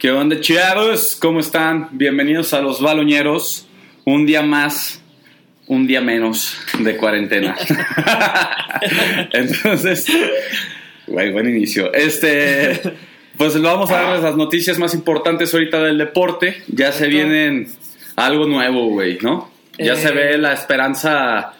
¿Qué 0.00 0.10
onda, 0.10 0.40
chavos? 0.40 1.16
¿Cómo 1.20 1.40
están? 1.40 1.88
Bienvenidos 1.92 2.54
a 2.54 2.60
los 2.62 2.80
baloñeros. 2.80 3.66
Un 4.06 4.24
día 4.24 4.40
más, 4.42 5.02
un 5.66 5.86
día 5.86 6.00
menos 6.00 6.56
de 6.78 6.96
cuarentena. 6.96 7.54
Entonces, 9.32 10.06
güey, 11.06 11.30
buen 11.32 11.50
inicio. 11.50 11.92
Este, 11.92 12.80
pues 13.36 13.54
lo 13.56 13.68
vamos 13.68 13.90
a 13.90 14.00
dar 14.00 14.18
las 14.20 14.36
noticias 14.36 14.78
más 14.78 14.94
importantes 14.94 15.52
ahorita 15.52 15.82
del 15.82 15.98
deporte. 15.98 16.62
Ya 16.68 16.92
se 16.92 17.06
vienen 17.06 17.68
algo 18.16 18.46
nuevo, 18.46 18.86
güey, 18.88 19.18
¿no? 19.20 19.50
Ya 19.78 19.96
se 19.96 20.08
Eh. 20.08 20.12
ve 20.12 20.38
la 20.38 20.54
esperanza 20.54 21.52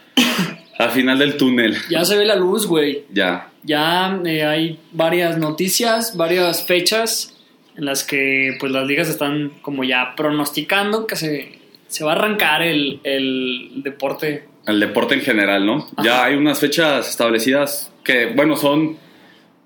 al 0.78 0.90
final 0.92 1.18
del 1.18 1.36
túnel. 1.36 1.76
Ya 1.90 2.06
se 2.06 2.16
ve 2.16 2.24
la 2.24 2.36
luz, 2.36 2.66
güey. 2.66 3.04
Ya. 3.12 3.50
Ya 3.64 4.18
eh, 4.24 4.44
hay 4.46 4.78
varias 4.92 5.36
noticias, 5.36 6.16
varias 6.16 6.64
fechas 6.64 7.36
en 7.80 7.86
las 7.86 8.04
que 8.04 8.56
pues 8.60 8.70
las 8.70 8.86
ligas 8.86 9.08
están 9.08 9.50
como 9.62 9.82
ya 9.82 10.14
pronosticando 10.16 11.06
que 11.06 11.16
se, 11.16 11.58
se 11.88 12.04
va 12.04 12.12
a 12.12 12.14
arrancar 12.14 12.62
el, 12.62 13.00
el 13.02 13.82
deporte. 13.82 14.44
El 14.66 14.78
deporte 14.78 15.14
en 15.14 15.22
general, 15.22 15.66
¿no? 15.66 15.88
Ajá. 15.96 16.02
Ya 16.04 16.24
hay 16.24 16.34
unas 16.36 16.60
fechas 16.60 17.08
establecidas 17.08 17.90
que, 18.04 18.26
bueno, 18.26 18.56
son 18.56 18.98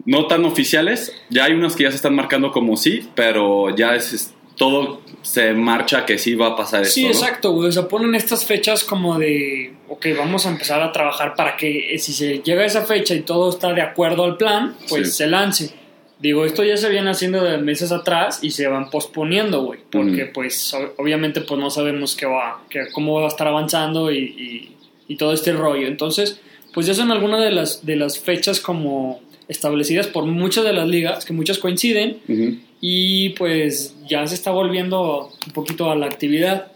no 0.06 0.26
tan 0.28 0.44
oficiales. 0.44 1.12
Ya 1.28 1.44
hay 1.44 1.52
unas 1.54 1.74
que 1.76 1.82
ya 1.82 1.90
se 1.90 1.96
están 1.96 2.14
marcando 2.14 2.50
como 2.52 2.76
sí, 2.76 3.08
pero 3.14 3.74
ya 3.76 3.94
es, 3.96 4.12
es- 4.12 4.34
todo 4.56 5.00
se 5.22 5.52
marcha 5.52 6.06
que 6.06 6.16
sí 6.16 6.36
va 6.36 6.48
a 6.48 6.56
pasar 6.56 6.82
esto. 6.82 6.94
Sí, 6.94 7.02
¿no? 7.02 7.08
exacto, 7.10 7.50
güey. 7.50 7.70
O 7.70 7.72
sea, 7.72 7.88
ponen 7.88 8.14
estas 8.14 8.44
fechas 8.46 8.84
como 8.84 9.18
de, 9.18 9.74
ok, 9.88 10.06
vamos 10.16 10.46
a 10.46 10.50
empezar 10.50 10.80
a 10.80 10.92
trabajar 10.92 11.34
para 11.34 11.56
que 11.56 11.92
eh, 11.92 11.98
si 11.98 12.12
se 12.12 12.38
llega 12.38 12.62
a 12.62 12.66
esa 12.66 12.82
fecha 12.82 13.14
y 13.14 13.22
todo 13.22 13.50
está 13.50 13.72
de 13.72 13.82
acuerdo 13.82 14.22
al 14.22 14.36
plan, 14.36 14.76
pues 14.88 15.08
Sí. 15.10 15.16
se 15.16 15.26
lance. 15.26 15.74
Digo, 16.20 16.44
esto 16.46 16.62
ya 16.64 16.76
se 16.76 16.88
viene 16.88 17.10
haciendo 17.10 17.42
de 17.42 17.58
meses 17.58 17.92
atrás 17.92 18.38
y 18.42 18.50
se 18.52 18.66
van 18.66 18.88
posponiendo, 18.90 19.62
güey. 19.62 19.80
Porque, 19.90 20.26
pues, 20.26 20.74
obviamente, 20.96 21.40
pues 21.42 21.60
no 21.60 21.68
sabemos 21.70 22.14
qué 22.16 22.24
va, 22.26 22.62
que, 22.70 22.86
cómo 22.92 23.14
va 23.20 23.24
a 23.26 23.28
estar 23.28 23.46
avanzando 23.46 24.10
y, 24.10 24.18
y- 24.18 24.70
y 25.06 25.16
todo 25.16 25.32
este 25.34 25.52
rollo. 25.52 25.86
Entonces, 25.86 26.40
pues 26.72 26.86
ya 26.86 26.94
son 26.94 27.10
algunas 27.12 27.40
de 27.40 27.50
las, 27.50 27.84
de 27.84 27.96
las 27.96 28.18
fechas 28.18 28.58
como 28.60 29.20
establecidas 29.48 30.06
por 30.06 30.24
muchas 30.24 30.64
de 30.64 30.72
las 30.72 30.88
ligas, 30.88 31.24
que 31.26 31.34
muchas 31.34 31.58
coinciden, 31.58 32.18
y 32.80 33.30
pues 33.30 33.94
ya 34.08 34.26
se 34.26 34.34
está 34.34 34.50
volviendo 34.50 35.30
un 35.46 35.52
poquito 35.52 35.90
a 35.90 35.96
la 35.96 36.06
actividad. 36.06 36.68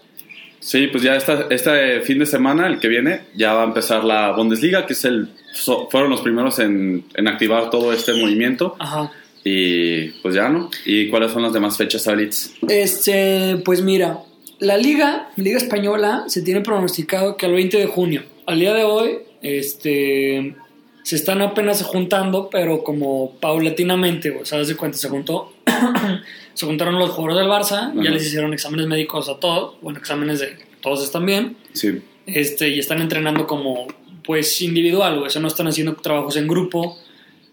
Sí, 0.61 0.89
pues 0.89 1.03
ya 1.05 1.15
esta, 1.17 1.47
este 1.51 2.01
fin 2.03 2.19
de 2.19 2.27
semana, 2.27 2.67
el 2.67 2.81
que 2.81 2.89
viene, 2.89 3.21
ya 3.35 3.55
va 3.55 3.63
a 3.63 3.67
empezar 3.67 4.05
la 4.05 4.33
Bundesliga, 4.33 4.85
que 4.87 4.93
es 4.93 5.05
el, 5.07 5.29
so- 5.55 5.89
fueron 5.91 6.11
los 6.11 6.21
primeros 6.21 6.59
en, 6.59 7.05
en 7.15 7.29
activar 7.29 7.71
todo 7.71 7.93
este 7.93 8.13
movimiento. 8.13 8.77
Ajá. 8.79 9.11
Y 9.51 10.09
pues 10.23 10.35
ya, 10.35 10.51
¿no? 10.51 10.71
¿Y 10.85 11.09
cuáles 11.09 11.33
son 11.33 11.43
las 11.43 11.55
demás 11.55 11.77
fechas, 11.79 12.07
Alitz? 12.07 12.53
Este, 12.69 13.57
pues 13.65 13.81
mira, 13.81 14.21
la 14.59 14.77
liga, 14.77 15.31
Liga 15.37 15.57
Española, 15.57 16.25
se 16.27 16.43
tiene 16.43 16.61
pronosticado 16.61 17.37
que 17.37 17.47
al 17.47 17.53
20 17.53 17.79
de 17.79 17.87
junio. 17.87 18.23
Al 18.47 18.59
día 18.61 18.75
de 18.75 18.85
hoy, 18.85 19.19
este, 19.41 20.55
se 21.03 21.17
están 21.17 21.41
apenas 21.41 21.83
juntando, 21.83 22.51
pero 22.51 22.85
como 22.85 23.33
paulatinamente, 23.41 24.31
o 24.31 24.45
sea, 24.45 24.59
de 24.59 24.77
cuenta, 24.77 24.99
se 24.99 25.09
juntó, 25.09 25.55
se 26.55 26.67
juntaron 26.67 26.99
los 26.99 27.11
jugadores 27.11 27.39
del 27.39 27.49
Barça, 27.51 27.95
ya 28.03 28.11
les 28.11 28.27
hicieron 28.27 28.53
exámenes 28.53 28.87
médicos 28.87 29.31
a 29.31 29.39
todos, 29.41 29.77
bueno, 29.81 29.99
exámenes 29.99 30.41
de 30.41 30.59
todos 30.83 31.03
están 31.03 31.25
bien, 31.25 31.57
Sí. 31.73 32.03
este, 32.27 32.69
y 32.69 32.79
están 32.79 33.01
entrenando 33.01 33.47
como, 33.47 33.87
pues, 34.25 34.61
individual, 34.61 35.23
o 35.23 35.31
sea, 35.31 35.41
no 35.41 35.49
están 35.49 35.69
haciendo 35.69 35.95
trabajos 35.95 36.37
en 36.37 36.47
grupo. 36.49 36.99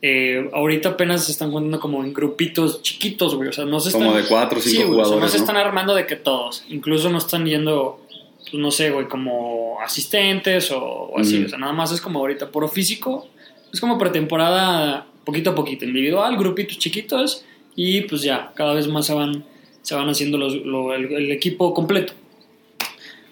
Eh, 0.08 0.50
ahorita 0.54 0.90
apenas 0.90 1.24
se 1.26 1.32
están 1.32 1.52
juntando 1.52 1.80
como 1.80 2.04
en 2.04 2.14
grupitos 2.14 2.84
chiquitos, 2.84 3.34
güey. 3.36 3.50
O 3.50 3.54
sea, 3.54 3.66
no 3.66 3.80
se 3.80 3.90
están. 3.90 4.04
Como 4.04 4.16
de 4.16 4.24
cuatro 4.26 4.60
o 4.60 4.62
cinco 4.62 4.76
Sí, 4.76 4.84
güey, 4.84 4.90
o 4.90 4.94
sea, 4.94 5.04
jugadores, 5.06 5.22
no 5.24 5.30
se 5.30 5.38
están 5.38 5.58
armando 5.58 5.96
de 5.96 6.06
que 6.06 6.16
todos. 6.16 6.64
Incluso 6.70 7.10
no 7.10 7.18
están 7.18 7.46
yendo, 7.48 8.06
pues 8.42 8.54
no 8.54 8.70
sé, 8.70 8.92
güey, 8.92 9.08
como 9.08 9.80
asistentes 9.82 10.70
o, 10.72 10.80
o 10.80 11.20
así. 11.20 11.44
O 11.46 11.50
sea, 11.50 11.58
nada 11.58 11.74
más 11.74 11.92
es 11.92 12.02
como 12.02 12.20
ahorita 12.20 12.52
puro 12.52 12.68
físico. 12.68 13.28
Es 13.74 13.80
como 13.82 13.98
pretemporada 13.98 15.08
poquito 15.24 15.50
a 15.52 15.56
poquito, 15.56 15.86
individual, 15.86 16.38
grupitos 16.38 16.78
chiquitos. 16.78 17.44
Y 17.76 18.02
pues 18.02 18.22
ya, 18.22 18.52
cada 18.54 18.74
vez 18.76 18.88
más 18.88 19.08
se 19.08 19.14
van, 19.16 19.44
se 19.82 19.96
van 19.96 20.08
haciendo 20.08 20.38
los- 20.38 20.56
lo- 20.64 20.94
el, 20.94 21.12
el 21.14 21.32
equipo 21.32 21.74
completo. 21.74 22.14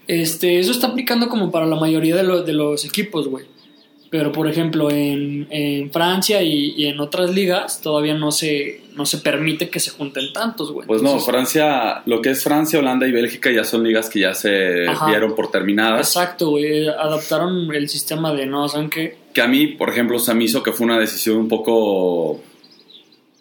Este, 0.08 0.60
eso 0.60 0.72
está 0.72 0.88
aplicando 0.88 1.30
como 1.30 1.50
para 1.52 1.66
la 1.66 1.76
mayoría 1.76 2.16
de, 2.16 2.44
de 2.44 2.54
los 2.54 2.84
equipos, 2.84 3.28
güey. 3.28 3.46
Pero, 4.14 4.32
por 4.32 4.48
ejemplo, 4.48 4.92
en, 4.92 5.48
en 5.50 5.92
Francia 5.92 6.44
y, 6.44 6.76
y 6.78 6.86
en 6.86 7.00
otras 7.00 7.32
ligas 7.32 7.82
todavía 7.82 8.14
no 8.14 8.32
se, 8.32 8.82
no 8.96 9.08
se 9.08 9.18
permite 9.18 9.72
que 9.72 9.80
se 9.80 9.90
junten 9.90 10.32
tantos, 10.32 10.72
güey. 10.72 10.86
Pues 10.86 11.02
no, 11.02 11.20
Francia, 11.20 12.04
lo 12.06 12.22
que 12.22 12.30
es 12.30 12.44
Francia, 12.44 12.78
Holanda 12.78 13.08
y 13.08 13.12
Bélgica 13.12 13.50
ya 13.50 13.64
son 13.64 13.84
ligas 13.84 14.12
que 14.12 14.20
ya 14.20 14.36
se 14.36 14.88
Ajá. 14.88 15.08
dieron 15.08 15.34
por 15.34 15.50
terminadas. 15.50 16.16
Exacto, 16.16 16.52
güey. 16.52 16.88
Adaptaron 16.90 17.74
el 17.74 17.90
sistema 17.90 18.32
de 18.36 18.46
no, 18.46 18.70
¿saben 18.70 18.92
qué? 18.92 19.18
Que 19.34 19.42
a 19.42 19.48
mí, 19.48 19.66
por 19.66 19.90
ejemplo, 19.90 20.20
se 20.20 20.36
me 20.36 20.44
hizo 20.44 20.62
que 20.62 20.74
fue 20.74 20.86
una 20.86 21.00
decisión 21.00 21.38
un 21.38 21.48
poco, 21.48 22.40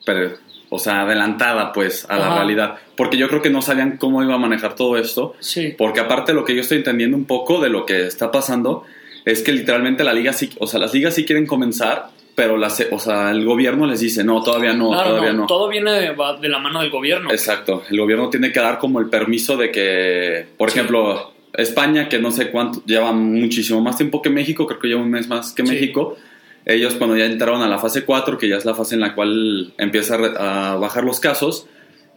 pero, 0.06 0.30
o 0.70 0.78
sea, 0.78 1.02
adelantada, 1.02 1.70
pues, 1.74 2.06
a 2.08 2.16
la 2.16 2.34
realidad. 2.34 2.76
Porque 2.96 3.18
yo 3.18 3.28
creo 3.28 3.42
que 3.42 3.50
no 3.50 3.60
sabían 3.60 3.98
cómo 3.98 4.22
iba 4.22 4.36
a 4.36 4.38
manejar 4.38 4.74
todo 4.74 4.96
esto. 4.96 5.34
Sí. 5.38 5.74
Porque 5.76 6.00
aparte 6.00 6.32
lo 6.32 6.46
que 6.46 6.54
yo 6.54 6.62
estoy 6.62 6.78
entendiendo 6.78 7.14
un 7.14 7.26
poco 7.26 7.60
de 7.60 7.68
lo 7.68 7.84
que 7.84 8.06
está 8.06 8.30
pasando 8.30 8.86
es 9.24 9.42
que 9.42 9.52
literalmente 9.52 10.04
la 10.04 10.12
liga 10.12 10.32
sí, 10.32 10.50
o 10.58 10.66
sea, 10.66 10.80
las 10.80 10.92
ligas 10.94 11.14
sí 11.14 11.24
quieren 11.24 11.46
comenzar, 11.46 12.08
pero 12.34 12.56
las, 12.56 12.84
o 12.90 12.98
sea, 12.98 13.30
el 13.30 13.44
gobierno 13.44 13.86
les 13.86 14.00
dice, 14.00 14.24
no, 14.24 14.42
todavía 14.42 14.72
no, 14.72 14.90
claro, 14.90 15.10
todavía 15.10 15.32
no, 15.32 15.40
no. 15.42 15.46
todo 15.46 15.68
viene 15.68 15.92
de, 15.92 16.48
la 16.48 16.58
mano 16.58 16.80
del 16.80 16.90
gobierno. 16.90 17.30
Exacto, 17.30 17.82
el 17.90 17.98
gobierno 17.98 18.30
tiene 18.30 18.52
que 18.52 18.60
dar 18.60 18.78
como 18.78 19.00
el 19.00 19.08
permiso 19.08 19.56
de 19.56 19.70
que, 19.70 20.46
por 20.56 20.70
Sí. 20.70 20.78
ejemplo, 20.78 21.32
España, 21.52 22.08
que 22.08 22.18
no 22.18 22.30
sé 22.30 22.50
cuánto, 22.50 22.82
lleva 22.86 23.12
muchísimo 23.12 23.80
más 23.82 23.96
tiempo 23.96 24.22
que 24.22 24.30
México, 24.30 24.66
creo 24.66 24.80
que 24.80 24.88
lleva 24.88 25.02
un 25.02 25.10
mes 25.10 25.28
más 25.28 25.52
que 25.52 25.64
Sí. 25.64 25.72
México, 25.72 26.16
ellos 26.64 26.94
cuando 26.94 27.16
ya 27.16 27.26
entraron 27.26 27.60
a 27.62 27.68
la 27.68 27.78
fase 27.78 28.04
4, 28.04 28.38
que 28.38 28.48
ya 28.48 28.56
es 28.56 28.64
la 28.64 28.74
fase 28.74 28.94
en 28.94 29.02
la 29.02 29.14
cual 29.14 29.74
empieza 29.76 30.14
a, 30.14 30.76
bajar 30.76 31.04
los 31.04 31.20
casos, 31.20 31.66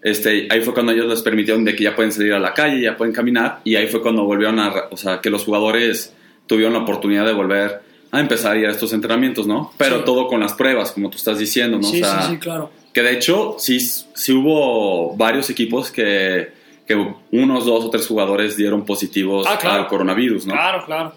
este, 0.01 0.47
ahí 0.49 0.61
fue 0.61 0.73
cuando 0.73 0.93
ellos 0.93 1.07
les 1.07 1.21
permitieron 1.23 1.65
de 1.65 1.75
que 1.75 1.83
ya 1.83 1.95
pueden 1.95 2.11
salir 2.11 2.31
a 2.33 2.39
la 2.39 2.53
calle, 2.53 2.79
ya 2.79 2.95
pueden 2.95 3.13
caminar, 3.13 3.59
y 3.65 3.75
ahí 3.75 3.87
fue 3.87 4.01
cuando 4.01 4.23
volvieron 4.23 4.59
a, 4.59 4.71
o 4.91 4.97
sea, 4.97 5.19
que 5.19 5.29
los 5.29 5.43
jugadores 5.43 6.14
tuvieron 6.47 6.73
la 6.73 6.79
oportunidad 6.79 7.25
de 7.25 7.33
volver 7.33 7.81
a 8.11 8.19
empezar 8.19 8.53
a 8.55 8.59
ir 8.59 8.65
a 8.67 8.71
estos 8.71 8.93
entrenamientos, 8.93 9.45
¿no? 9.47 9.73
Pero 9.77 9.97
Sí. 9.99 10.03
todo 10.05 10.27
con 10.27 10.39
las 10.39 10.53
pruebas, 10.53 10.91
como 10.91 11.09
tú 11.09 11.17
estás 11.17 11.37
diciendo, 11.39 11.77
¿no? 11.77 11.83
sí, 11.83 12.01
o 12.01 12.05
sea, 12.05 12.21
sí, 12.23 12.31
sí, 12.33 12.37
claro. 12.37 12.71
que 12.93 13.01
de 13.01 13.11
hecho, 13.13 13.55
sí, 13.59 13.79
sí 13.79 14.31
hubo 14.31 15.15
varios 15.17 15.49
equipos 15.49 15.91
que, 15.91 16.49
que 16.87 16.95
unos 17.31 17.65
dos 17.65 17.83
o 17.85 17.89
tres 17.89 18.07
jugadores 18.07 18.55
dieron 18.55 18.85
positivos 18.85 19.45
Ah, 19.49 19.57
claro. 19.59 19.83
al 19.83 19.87
coronavirus, 19.87 20.45
¿no? 20.45 20.53
Claro, 20.53 20.85
claro. 20.85 21.13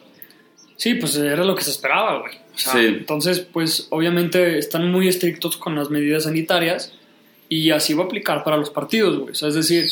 Sí, 0.77 0.95
pues 0.95 1.17
era 1.17 1.45
lo 1.45 1.55
que 1.55 1.63
se 1.63 1.71
esperaba, 1.71 2.21
güey. 2.21 2.33
O 2.55 2.59
sea, 2.59 2.73
Sí. 2.73 2.79
Entonces, 2.87 3.41
pues 3.41 3.87
obviamente 3.91 4.59
están 4.59 4.91
muy 4.91 5.09
estrictos 5.09 5.57
con 5.57 5.75
las 5.77 5.91
medidas 5.91 6.25
sanitarias 6.25 6.93
y 7.49 7.71
así 7.71 7.95
va 7.95 8.05
a 8.05 8.07
aplicar 8.07 8.43
para 8.45 8.57
los 8.57 8.71
partidos, 8.71 9.19
güey. 9.19 9.31
O 9.33 9.35
sea, 9.35 9.49
es 9.49 9.55
decir, 9.55 9.85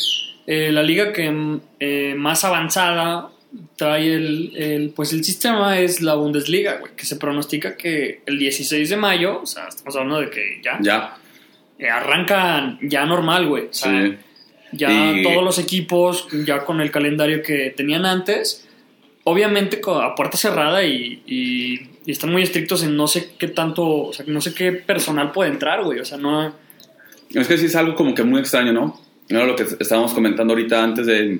eh, 0.47 0.71
la 0.71 0.83
liga 0.83 1.11
que 1.13 1.59
eh, 1.79 2.15
más 2.17 2.43
avanzada 2.43 3.29
trae 3.75 4.13
el, 4.13 4.51
el, 4.55 4.89
pues 4.89 5.13
el 5.13 5.23
sistema 5.23 5.79
es 5.79 6.01
la 6.01 6.15
Bundesliga, 6.15 6.77
güey, 6.79 6.93
que 6.95 7.05
se 7.05 7.15
pronostica 7.15 7.75
que 7.77 8.21
el 8.25 8.37
16 8.39 8.89
de 8.89 8.97
mayo, 8.97 9.41
o 9.41 9.45
sea, 9.45 9.67
estamos 9.67 9.95
hablando 9.95 10.21
de 10.21 10.29
que 10.29 10.59
ya, 10.63 10.77
Ya, 10.81 11.17
eh, 11.79 11.89
arrancan 11.89 12.79
ya 12.81 13.05
normal, 13.05 13.47
güey. 13.47 13.65
O 13.65 13.73
sea, 13.73 14.05
sí. 14.05 14.15
ya 14.73 15.11
Y- 15.13 15.23
todos 15.23 15.43
los 15.43 15.59
equipos, 15.59 16.27
ya 16.45 16.65
con 16.65 16.81
el 16.81 16.91
calendario 16.91 17.41
que 17.41 17.73
tenían 17.75 18.05
antes, 18.05 18.67
obviamente 19.23 19.81
a 19.85 20.15
puerta 20.15 20.37
cerrada 20.37 20.83
y, 20.83 21.21
y- 21.25 21.89
y 22.05 22.11
están 22.11 22.31
muy 22.31 22.41
estrictos 22.43 22.83
en 22.83 22.95
no 22.95 23.07
sé 23.07 23.31
qué 23.37 23.47
tanto, 23.49 23.85
o 23.85 24.13
sea, 24.13 24.25
no 24.27 24.39
sé 24.39 24.53
qué 24.53 24.71
personal 24.71 25.31
puede 25.31 25.51
entrar, 25.51 25.83
güey. 25.83 25.99
O 25.99 26.05
sea, 26.05 26.17
no. 26.17 26.53
Es 27.33 27.47
que 27.47 27.57
sí 27.57 27.65
es 27.65 27.75
algo 27.75 27.95
como 27.95 28.13
que 28.15 28.23
muy 28.23 28.39
extraño, 28.39 28.71
¿no? 28.71 28.99
Era 29.27 29.45
lo 29.45 29.55
que 29.57 29.63
estábamos 29.63 30.13
comentando 30.13 30.53
ahorita 30.53 30.81
antes 30.81 31.05
de, 31.05 31.39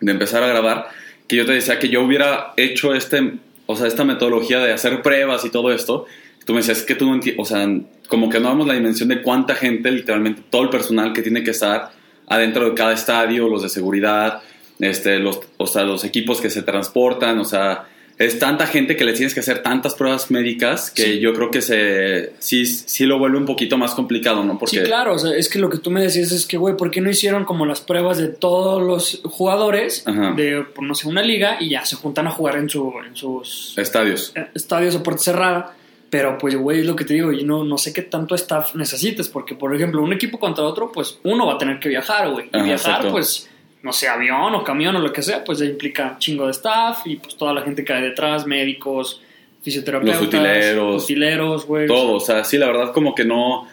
de 0.00 0.12
empezar 0.12 0.42
a 0.42 0.48
grabar, 0.48 0.88
que 1.32 1.38
yo 1.38 1.46
te 1.46 1.52
decía 1.52 1.78
que 1.78 1.88
yo 1.88 2.02
hubiera 2.02 2.52
hecho 2.58 2.94
este, 2.94 3.38
o 3.64 3.74
sea, 3.74 3.86
esta 3.86 4.04
metodología 4.04 4.58
de 4.58 4.70
hacer 4.70 5.00
pruebas 5.00 5.46
y 5.46 5.48
todo 5.48 5.72
esto. 5.72 6.04
Tú 6.44 6.52
me 6.52 6.58
decías 6.58 6.80
"Es 6.80 6.84
que 6.84 6.94
tú 6.94 7.06
no 7.06 7.14
entiendes, 7.14 7.40
o 7.42 7.46
sea, 7.46 7.66
como 8.06 8.28
que 8.28 8.38
no 8.38 8.50
damos 8.50 8.66
la 8.66 8.74
dimensión 8.74 9.08
de 9.08 9.22
cuánta 9.22 9.54
gente, 9.54 9.90
literalmente 9.90 10.42
todo 10.50 10.64
el 10.64 10.68
personal 10.68 11.14
que 11.14 11.22
tiene 11.22 11.42
que 11.42 11.52
estar 11.52 11.90
adentro 12.26 12.68
de 12.68 12.74
cada 12.74 12.92
estadio, 12.92 13.48
los 13.48 13.62
de 13.62 13.70
seguridad, 13.70 14.42
este, 14.78 15.18
los, 15.20 15.40
o 15.56 15.66
sea, 15.66 15.84
los 15.84 16.04
equipos 16.04 16.38
que 16.38 16.50
se 16.50 16.62
transportan, 16.62 17.38
o 17.38 17.46
sea, 17.46 17.86
es 18.18 18.38
tanta 18.38 18.66
gente 18.66 18.94
que 18.96 19.04
le 19.04 19.12
tienes 19.14 19.34
que 19.34 19.40
hacer 19.40 19.62
tantas 19.62 19.94
pruebas 19.94 20.30
médicas 20.30 20.90
que 20.90 21.02
Sí. 21.02 21.20
yo 21.20 21.32
creo 21.34 21.50
que 21.50 21.60
se, 21.62 22.32
sí, 22.38 22.66
sí 22.66 23.04
lo 23.06 23.18
vuelve 23.18 23.38
un 23.38 23.46
poquito 23.46 23.76
más 23.78 23.94
complicado, 23.94 24.44
¿no? 24.44 24.58
Porque, 24.58 24.78
Sí, 24.78 24.82
claro, 24.84 25.14
o 25.14 25.18
sea, 25.18 25.34
es 25.36 25.48
que 25.48 25.58
lo 25.58 25.68
que 25.70 25.78
tú 25.78 25.90
me 25.90 26.00
decías 26.02 26.30
es 26.30 26.46
que, 26.46 26.56
güey, 26.56 26.76
¿por 26.76 26.90
qué 26.90 27.00
no 27.00 27.10
hicieron 27.10 27.44
como 27.44 27.66
las 27.66 27.80
pruebas 27.80 28.18
de 28.18 28.28
todos 28.28 28.82
los 28.82 29.20
jugadores 29.24 30.02
Ajá. 30.06 30.32
de, 30.36 30.62
por 30.74 30.84
no 30.84 30.94
sé, 30.94 31.08
una 31.08 31.22
liga 31.22 31.56
y 31.60 31.70
ya 31.70 31.84
se 31.84 31.96
juntan 31.96 32.26
a 32.26 32.30
jugar 32.30 32.56
en, 32.56 32.68
su, 32.68 32.92
en 33.06 33.16
sus 33.16 33.74
Estadios. 33.76 34.32
eh, 34.36 34.46
estadios 34.54 34.94
a 34.94 35.02
puerta 35.02 35.22
cerrada? 35.22 35.76
Pero 36.10 36.36
pues, 36.36 36.54
güey, 36.54 36.80
es 36.80 36.86
lo 36.86 36.94
que 36.94 37.06
te 37.06 37.14
digo, 37.14 37.32
y 37.32 37.42
no, 37.42 37.64
no 37.64 37.78
sé 37.78 37.90
qué 37.94 38.02
tanto 38.02 38.34
staff 38.34 38.74
necesites, 38.74 39.28
porque, 39.28 39.54
por 39.54 39.74
ejemplo, 39.74 40.02
un 40.02 40.12
equipo 40.12 40.38
contra 40.38 40.62
otro, 40.62 40.92
pues 40.92 41.18
uno 41.24 41.46
va 41.46 41.54
a 41.54 41.58
tener 41.58 41.80
que 41.80 41.88
viajar, 41.88 42.30
güey. 42.30 42.50
Y 42.52 42.56
Ajá, 42.56 42.64
viajar, 42.66 42.90
exacto. 42.96 43.10
pues, 43.12 43.48
no 43.82 43.92
sé, 43.92 44.08
avión 44.08 44.54
o 44.54 44.62
camión 44.64 44.94
o 44.96 45.00
lo 45.00 45.12
que 45.12 45.22
sea, 45.22 45.42
pues 45.44 45.58
ya 45.58 45.64
implica 45.64 46.16
chingo 46.18 46.46
de 46.46 46.52
staff 46.52 47.00
y 47.06 47.16
pues 47.16 47.36
toda 47.36 47.52
la 47.52 47.62
gente 47.62 47.84
que 47.84 47.92
hay 47.92 48.02
detrás, 48.02 48.46
médicos, 48.46 49.20
fisioterapeutas, 49.62 50.20
Los 50.20 50.28
utileros. 50.28 51.04
utileros, 51.04 51.66
güey. 51.66 51.86
Todo, 51.86 52.12
o 52.14 52.20
sea, 52.20 52.44
sí, 52.44 52.58
la 52.58 52.66
verdad, 52.66 52.92
como 52.92 53.14
que 53.14 53.24
no. 53.24 53.66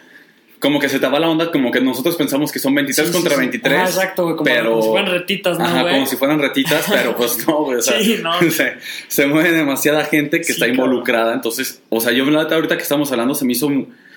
Como 0.58 0.78
que 0.78 0.90
se 0.90 0.98
te 1.00 1.06
va 1.06 1.18
la 1.18 1.30
onda, 1.30 1.50
como 1.50 1.70
que 1.70 1.80
nosotros 1.80 2.16
pensamos 2.16 2.52
que 2.52 2.58
son 2.58 2.74
23 2.74 3.06
Sí, 3.06 3.12
sí, 3.12 3.18
contra 3.18 3.34
sí. 3.34 3.40
23. 3.40 3.74
Ajá, 3.78 3.84
exacto, 3.88 4.24
güey, 4.24 4.36
como, 4.36 4.44
pero, 4.44 4.70
como 4.72 4.82
si 4.82 4.88
fueran 4.90 5.10
retitas, 5.10 5.58
¿no, 5.58 5.64
Ajá, 5.64 5.90
como 5.90 6.06
si 6.06 6.16
fueran 6.16 6.38
retitas, 6.38 6.86
pero 6.90 7.16
pues 7.16 7.48
no, 7.48 7.64
güey. 7.64 7.78
O 7.78 7.82
sea, 7.82 7.98
Sí, 7.98 8.18
no. 8.22 8.38
se, 8.50 8.74
se 9.08 9.26
mueve 9.26 9.52
demasiada 9.52 10.04
gente 10.04 10.42
que 10.42 10.52
está 10.52 10.66
involucrada. 10.68 11.32
Entonces, 11.32 11.82
o 11.88 11.98
sea, 12.00 12.12
yo 12.12 12.26
la 12.26 12.42
neta, 12.42 12.56
ahorita 12.56 12.76
que 12.76 12.82
estamos 12.82 13.10
hablando 13.10 13.34
se 13.34 13.46
me 13.46 13.52
hizo. 13.52 13.70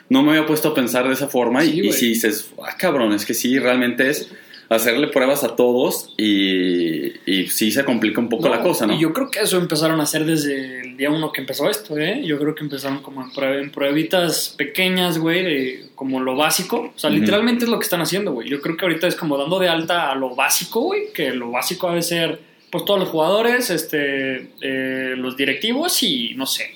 No 0.09 0.21
me 0.21 0.31
había 0.31 0.45
puesto 0.45 0.67
a 0.67 0.73
pensar 0.73 1.07
de 1.07 1.13
esa 1.13 1.29
forma. 1.29 1.63
Y, 1.63 1.79
y 1.79 1.93
si 1.93 2.09
dices, 2.09 2.51
ah, 2.61 2.75
cabrón, 2.77 3.13
es 3.13 3.25
que 3.25 3.33
sí, 3.33 3.57
realmente 3.57 4.09
es 4.09 4.29
hacerle 4.75 5.07
pruebas 5.07 5.43
a 5.43 5.55
todos 5.55 6.13
y, 6.17 7.13
y 7.29 7.47
sí 7.47 7.71
se 7.71 7.83
complica 7.85 8.19
un 8.19 8.29
poco 8.29 8.47
No, 8.49 8.55
la 8.55 8.61
cosa, 8.61 8.85
¿no? 8.87 8.93
Y 8.93 8.99
yo 8.99 9.13
creo 9.13 9.29
que 9.31 9.39
eso 9.39 9.57
empezaron 9.57 9.99
a 9.99 10.03
hacer 10.03 10.25
desde 10.25 10.81
el 10.81 10.97
día 10.97 11.09
uno 11.09 11.31
que 11.31 11.41
empezó 11.41 11.69
esto, 11.69 11.97
¿eh? 11.97 12.21
Yo 12.25 12.37
creo 12.39 12.53
que 12.55 12.63
empezaron 12.63 13.01
como 13.01 13.21
en, 13.21 13.31
prue- 13.31 13.61
en 13.61 13.71
pruebitas 13.71 14.53
pequeñas, 14.57 15.17
güey, 15.17 15.43
de 15.43 15.85
como 15.95 16.19
lo 16.21 16.35
básico. 16.35 16.91
O 16.95 16.99
sea, 16.99 17.09
literalmente 17.09 17.65
es 17.65 17.69
lo 17.71 17.79
que 17.79 17.83
están 17.83 18.01
haciendo, 18.01 18.31
güey. 18.33 18.49
Yo 18.49 18.61
creo 18.61 18.77
que 18.77 18.85
ahorita 18.85 19.07
es 19.07 19.15
como 19.15 19.37
dando 19.37 19.59
de 19.59 19.69
alta 19.69 20.11
a 20.11 20.15
lo 20.15 20.35
básico, 20.35 20.81
güey, 20.81 21.13
que 21.13 21.31
lo 21.31 21.51
básico 21.51 21.89
debe 21.89 22.01
ser, 22.01 22.39
pues, 22.71 22.85
todos 22.85 22.99
los 22.99 23.09
jugadores, 23.09 23.69
este, 23.69 24.49
eh, 24.61 25.13
los 25.17 25.37
directivos 25.37 26.01
y, 26.03 26.33
no 26.35 26.45
sé, 26.45 26.71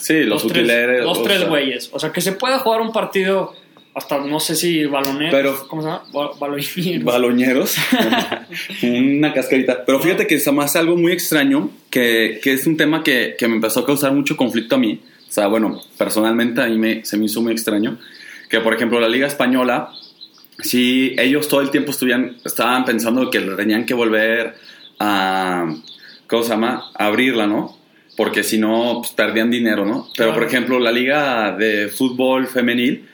sí, 0.00 0.20
los, 0.24 0.42
tres, 0.46 0.62
utileros. 0.62 1.04
los 1.04 1.18
o 1.18 1.22
tres 1.22 1.48
güeyes. 1.48 1.90
O 1.92 1.98
sea, 1.98 2.12
que 2.12 2.20
se 2.20 2.32
pueda 2.32 2.58
jugar 2.60 2.80
un 2.80 2.92
partido 2.92 3.54
hasta, 3.94 4.18
no 4.20 4.40
sé 4.40 4.54
si 4.56 4.84
balonero, 4.86 5.30
Pero- 5.32 5.68
¿cómo 5.68 5.82
se 5.82 5.88
llama? 5.88 6.04
Ba- 6.12 6.30
Baloneros. 6.38 7.04
Baloñeros. 7.04 7.76
Una 8.82 9.32
cascarita. 9.34 9.84
Pero 9.84 10.00
fíjate 10.00 10.26
que 10.26 10.36
es 10.36 10.52
más 10.52 10.76
algo 10.76 10.96
muy 10.96 11.12
extraño, 11.12 11.70
que, 11.90 12.40
que 12.42 12.52
es 12.54 12.66
un 12.66 12.76
tema 12.76 13.02
que, 13.02 13.34
que 13.38 13.48
me 13.48 13.56
empezó 13.56 13.80
a 13.80 13.86
causar 13.86 14.12
mucho 14.12 14.36
conflicto 14.36 14.76
a 14.76 14.78
mí. 14.78 15.00
O 15.28 15.32
sea, 15.32 15.46
bueno, 15.46 15.80
personalmente 15.96 16.60
a 16.62 16.66
mí 16.66 16.78
me, 16.78 17.04
se 17.04 17.16
me 17.16 17.26
hizo 17.26 17.40
muy 17.42 17.52
extraño. 17.52 17.98
Que, 18.48 18.60
por 18.60 18.74
ejemplo, 18.74 19.00
la 19.00 19.08
Liga 19.08 19.26
Española, 19.26 19.90
si 20.58 21.14
ellos 21.18 21.48
todo 21.48 21.60
el 21.62 21.70
tiempo 21.70 21.90
estuvieran, 21.90 22.36
estaban 22.44 22.84
pensando 22.84 23.30
que 23.30 23.40
tenían 23.40 23.86
que 23.86 23.94
volver 23.94 24.54
a, 24.98 25.74
¿cómo 26.26 26.42
se 26.42 26.50
llama? 26.50 26.90
A 26.94 27.06
abrirla, 27.06 27.46
¿no? 27.46 27.76
Porque 28.16 28.42
si 28.42 28.58
no, 28.58 28.98
pues, 29.00 29.12
perdían 29.12 29.50
dinero, 29.50 29.86
¿no? 29.86 30.06
Pero, 30.16 30.34
por 30.34 30.44
ejemplo, 30.44 30.78
la 30.78 30.92
Liga 30.92 31.56
de 31.56 31.88
Fútbol 31.88 32.46
Femenil, 32.46 33.08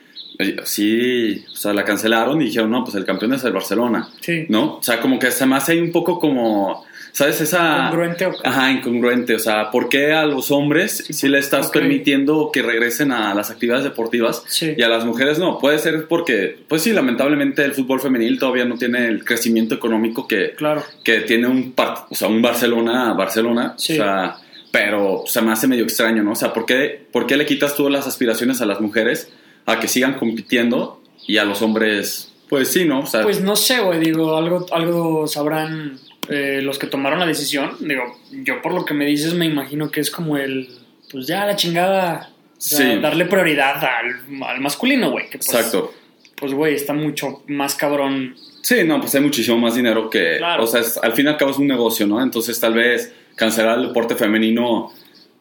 sí, 0.63 1.43
o 1.51 1.55
sea, 1.55 1.73
la 1.73 1.83
cancelaron 1.83 2.41
y 2.41 2.45
dijeron, 2.45 2.71
no, 2.71 2.83
pues 2.83 2.95
el 2.95 3.05
campeón 3.05 3.33
es 3.33 3.43
el 3.43 3.51
Barcelona. 3.53 4.09
Sí. 4.21 4.45
¿no? 4.49 4.75
O 4.77 4.83
sea, 4.83 4.99
como 4.99 5.19
que 5.19 5.31
se 5.31 5.45
me 5.45 5.55
hace 5.55 5.73
ahí 5.73 5.79
un 5.79 5.91
poco 5.91 6.19
como, 6.19 6.85
¿sabes? 7.11 7.41
Esa... 7.41 7.87
Congruente 7.89 8.25
o- 8.25 8.33
Ajá, 8.43 8.71
incongruente. 8.71 9.35
O 9.35 9.39
sea, 9.39 9.69
¿por 9.71 9.89
qué 9.89 10.13
a 10.13 10.25
los 10.25 10.51
hombres 10.51 11.05
sí, 11.09 11.27
le 11.27 11.39
estás 11.39 11.69
permitiendo 11.69 12.49
que 12.53 12.61
regresen 12.61 13.11
a 13.11 13.33
las 13.33 13.49
actividades 13.51 13.83
deportivas 13.83 14.43
Sí. 14.47 14.73
y 14.77 14.81
a 14.81 14.87
las 14.89 15.05
mujeres 15.05 15.39
no? 15.39 15.57
Puede 15.59 15.79
ser 15.79 16.07
porque, 16.07 16.57
pues 16.67 16.81
sí, 16.83 16.93
lamentablemente 16.93 17.63
el 17.63 17.73
fútbol 17.73 17.99
femenil 17.99 18.39
todavía 18.39 18.65
no 18.65 18.77
tiene 18.77 19.07
el 19.07 19.25
crecimiento 19.25 19.75
económico 19.75 20.27
que, 20.27 20.51
Claro. 20.55 20.83
que 21.03 21.21
tiene 21.21 21.47
un, 21.47 21.73
par- 21.73 22.05
o 22.09 22.15
sea, 22.15 22.27
un 22.27 22.41
Barcelona, 22.41 23.13
Barcelona. 23.13 23.73
Sí. 23.77 23.93
O 23.93 23.95
sea, 23.97 24.35
pero 24.71 25.23
se 25.25 25.41
me 25.41 25.51
hace 25.51 25.67
medio 25.67 25.83
extraño, 25.83 26.21
¿no? 26.21 26.33
O 26.33 26.35
sea, 26.35 26.53
¿por 26.53 26.65
qué, 26.65 27.01
¿por 27.11 27.25
qué 27.25 27.35
le 27.35 27.45
quitas 27.47 27.75
tú 27.75 27.89
las 27.89 28.05
aspiraciones 28.05 28.61
a 28.61 28.67
las 28.67 28.79
mujeres 28.79 29.27
a 29.71 29.79
que 29.79 29.87
sigan 29.87 30.15
compitiendo 30.17 31.01
y 31.27 31.37
a 31.37 31.43
los 31.45 31.61
hombres, 31.61 32.33
pues 32.49 32.69
sí, 32.69 32.85
¿no? 32.85 33.01
O 33.01 33.05
sea, 33.05 33.23
Pues 33.23 33.41
no 33.41 33.55
sé, 33.55 33.79
güey, 33.79 33.99
digo, 33.99 34.35
algo, 34.35 34.65
algo 34.71 35.27
sabrán 35.27 35.99
eh, 36.27 36.61
los 36.63 36.79
que 36.79 36.87
tomaron 36.87 37.19
la 37.19 37.25
decisión. 37.25 37.77
Digo, 37.79 38.03
yo 38.31 38.61
por 38.61 38.73
lo 38.73 38.85
que 38.85 38.93
me 38.93 39.05
dices 39.05 39.33
me 39.33 39.45
imagino 39.45 39.89
que 39.91 39.99
es 40.01 40.09
como 40.11 40.37
el, 40.37 40.67
pues 41.11 41.27
ya 41.27 41.45
la 41.45 41.55
chingada, 41.55 42.31
o 42.57 42.61
sea, 42.61 42.93
Sí. 42.95 42.99
darle 43.01 43.25
prioridad 43.25 43.77
al, 43.83 44.43
al 44.43 44.59
masculino, 44.59 45.11
güey. 45.11 45.25
pues, 45.31 45.47
exacto. 45.47 45.93
Pues, 46.35 46.53
güey, 46.53 46.73
está 46.75 46.93
mucho 46.93 47.43
más 47.47 47.75
cabrón. 47.75 48.35
Sí, 48.61 48.83
no, 48.85 48.99
pues 49.01 49.13
hay 49.15 49.21
muchísimo 49.21 49.57
más 49.57 49.75
dinero 49.75 50.09
que... 50.09 50.37
Claro. 50.37 50.63
O 50.63 50.67
sea, 50.67 50.81
es- 50.81 50.97
al 50.97 51.11
fin 51.13 51.25
y 51.25 51.29
al 51.29 51.37
cabo 51.37 51.51
es 51.51 51.57
un 51.57 51.67
negocio, 51.67 52.07
¿no? 52.07 52.21
Entonces 52.23 52.57
tal 52.59 52.73
vez 52.73 53.13
cancelar 53.35 53.77
el 53.79 53.87
deporte 53.87 54.15
femenino, 54.15 54.91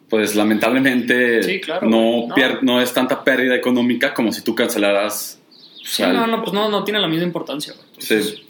pues 0.09 0.35
lamentablemente 0.37 1.43
Sí, 1.43 1.61
claro, 1.61 1.89
no. 1.89 2.27
No. 2.29 2.35
pier- 2.35 2.61
no 2.63 2.81
es 2.81 2.93
tanta 2.93 3.23
pérdida 3.25 3.55
económica 3.55 4.15
como 4.15 4.33
si 4.33 4.43
tú 4.43 4.55
cancelaras... 4.55 5.41
o 5.45 5.85
Sí, 5.87 6.03
no, 6.03 6.27
no, 6.27 6.43
pues 6.43 6.53
no, 6.53 6.69
no 6.69 6.85
tiene 6.85 7.01
la 7.01 7.09
misma 7.09 7.25
importancia. 7.25 7.75
Entonces, 7.91 8.27
Sí. 8.31 8.45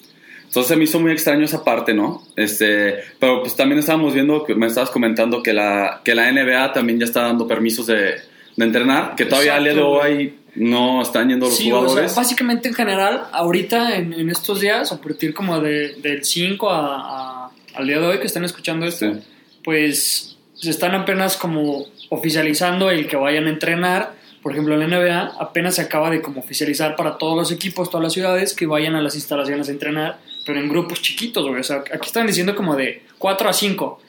Entonces 0.47 0.79
me 0.79 0.85
hizo 0.85 0.99
muy 0.99 1.13
extraño 1.13 1.45
esa 1.45 1.63
parte, 1.63 1.93
¿no? 1.93 2.23
Este, 2.35 2.95
pero 3.19 3.43
pues 3.43 3.55
también 3.55 3.81
estábamos 3.81 4.15
viendo, 4.15 4.45
que 4.45 4.55
me 4.55 4.67
estabas 4.67 4.89
comentando 4.89 5.43
que 5.43 5.53
la, 5.53 6.01
que 6.03 6.15
la 6.15 6.33
NBA 6.33 6.73
también 6.73 6.99
ya 6.99 7.05
está 7.05 7.21
dando 7.25 7.47
permisos 7.47 7.87
de, 7.87 8.15
de 8.57 8.65
entrenar, 8.65 9.15
que 9.15 9.27
todavía 9.27 9.57
al 9.57 9.65
día 9.65 9.75
de 9.75 9.83
hoy 9.83 10.35
no 10.55 11.03
están 11.03 11.29
yendo 11.29 11.45
los 11.47 11.55
Sí, 11.57 11.71
o 11.71 11.81
jugadores. 11.81 12.13
sea, 12.13 12.23
básicamente 12.23 12.69
en 12.69 12.75
general, 12.75 13.25
ahorita 13.31 13.95
en, 13.97 14.15
en 14.15 14.31
estos 14.31 14.61
días, 14.61 14.91
a 14.91 14.99
partir 14.99 15.35
como 15.35 15.61
de, 15.61 15.97
del 15.97 16.25
5 16.25 16.71
a, 16.71 16.97
a- 17.47 17.51
al 17.75 17.87
día 17.87 17.99
de 18.01 18.07
hoy 18.07 18.19
que 18.19 18.27
están 18.27 18.45
escuchando 18.45 18.87
esto, 18.87 19.05
Sí. 19.13 19.21
pues 19.63 20.38
se 20.61 20.71
están 20.71 20.95
apenas 20.95 21.37
como 21.37 21.87
oficializando 22.11 22.91
el 22.91 23.07
que 23.07 23.17
vayan 23.17 23.47
a 23.47 23.51
entrenar. 23.51 24.15
Por 24.43 24.53
ejemplo, 24.53 24.75
en 24.75 24.81
la 24.81 24.99
NBA 24.99 25.37
apenas 25.41 25.77
se 25.77 25.83
acaba 25.83 26.11
de 26.11 26.23
como 26.23 26.41
oficializar 26.41 26.97
para 26.97 27.19
todos 27.19 27.37
los 27.37 27.53
equipos, 27.53 27.91
todas 27.91 28.05
las 28.05 28.13
ciudades, 28.13 28.55
que 28.55 28.67
vayan 28.67 28.95
a 28.95 29.03
las 29.03 29.15
instalaciones 29.15 29.69
a 29.69 29.73
entrenar, 29.73 30.19
pero 30.47 30.61
en 30.61 30.69
grupos 30.69 31.03
chiquitos, 31.03 31.47
güey. 31.47 31.61
O 31.61 31.65
sea, 31.65 31.79
aquí 31.79 32.07
están 32.07 32.27
diciendo 32.27 32.55
como 32.55 32.77
de 32.77 33.03
4 33.19 33.49
a 33.49 33.53
5 33.53 34.01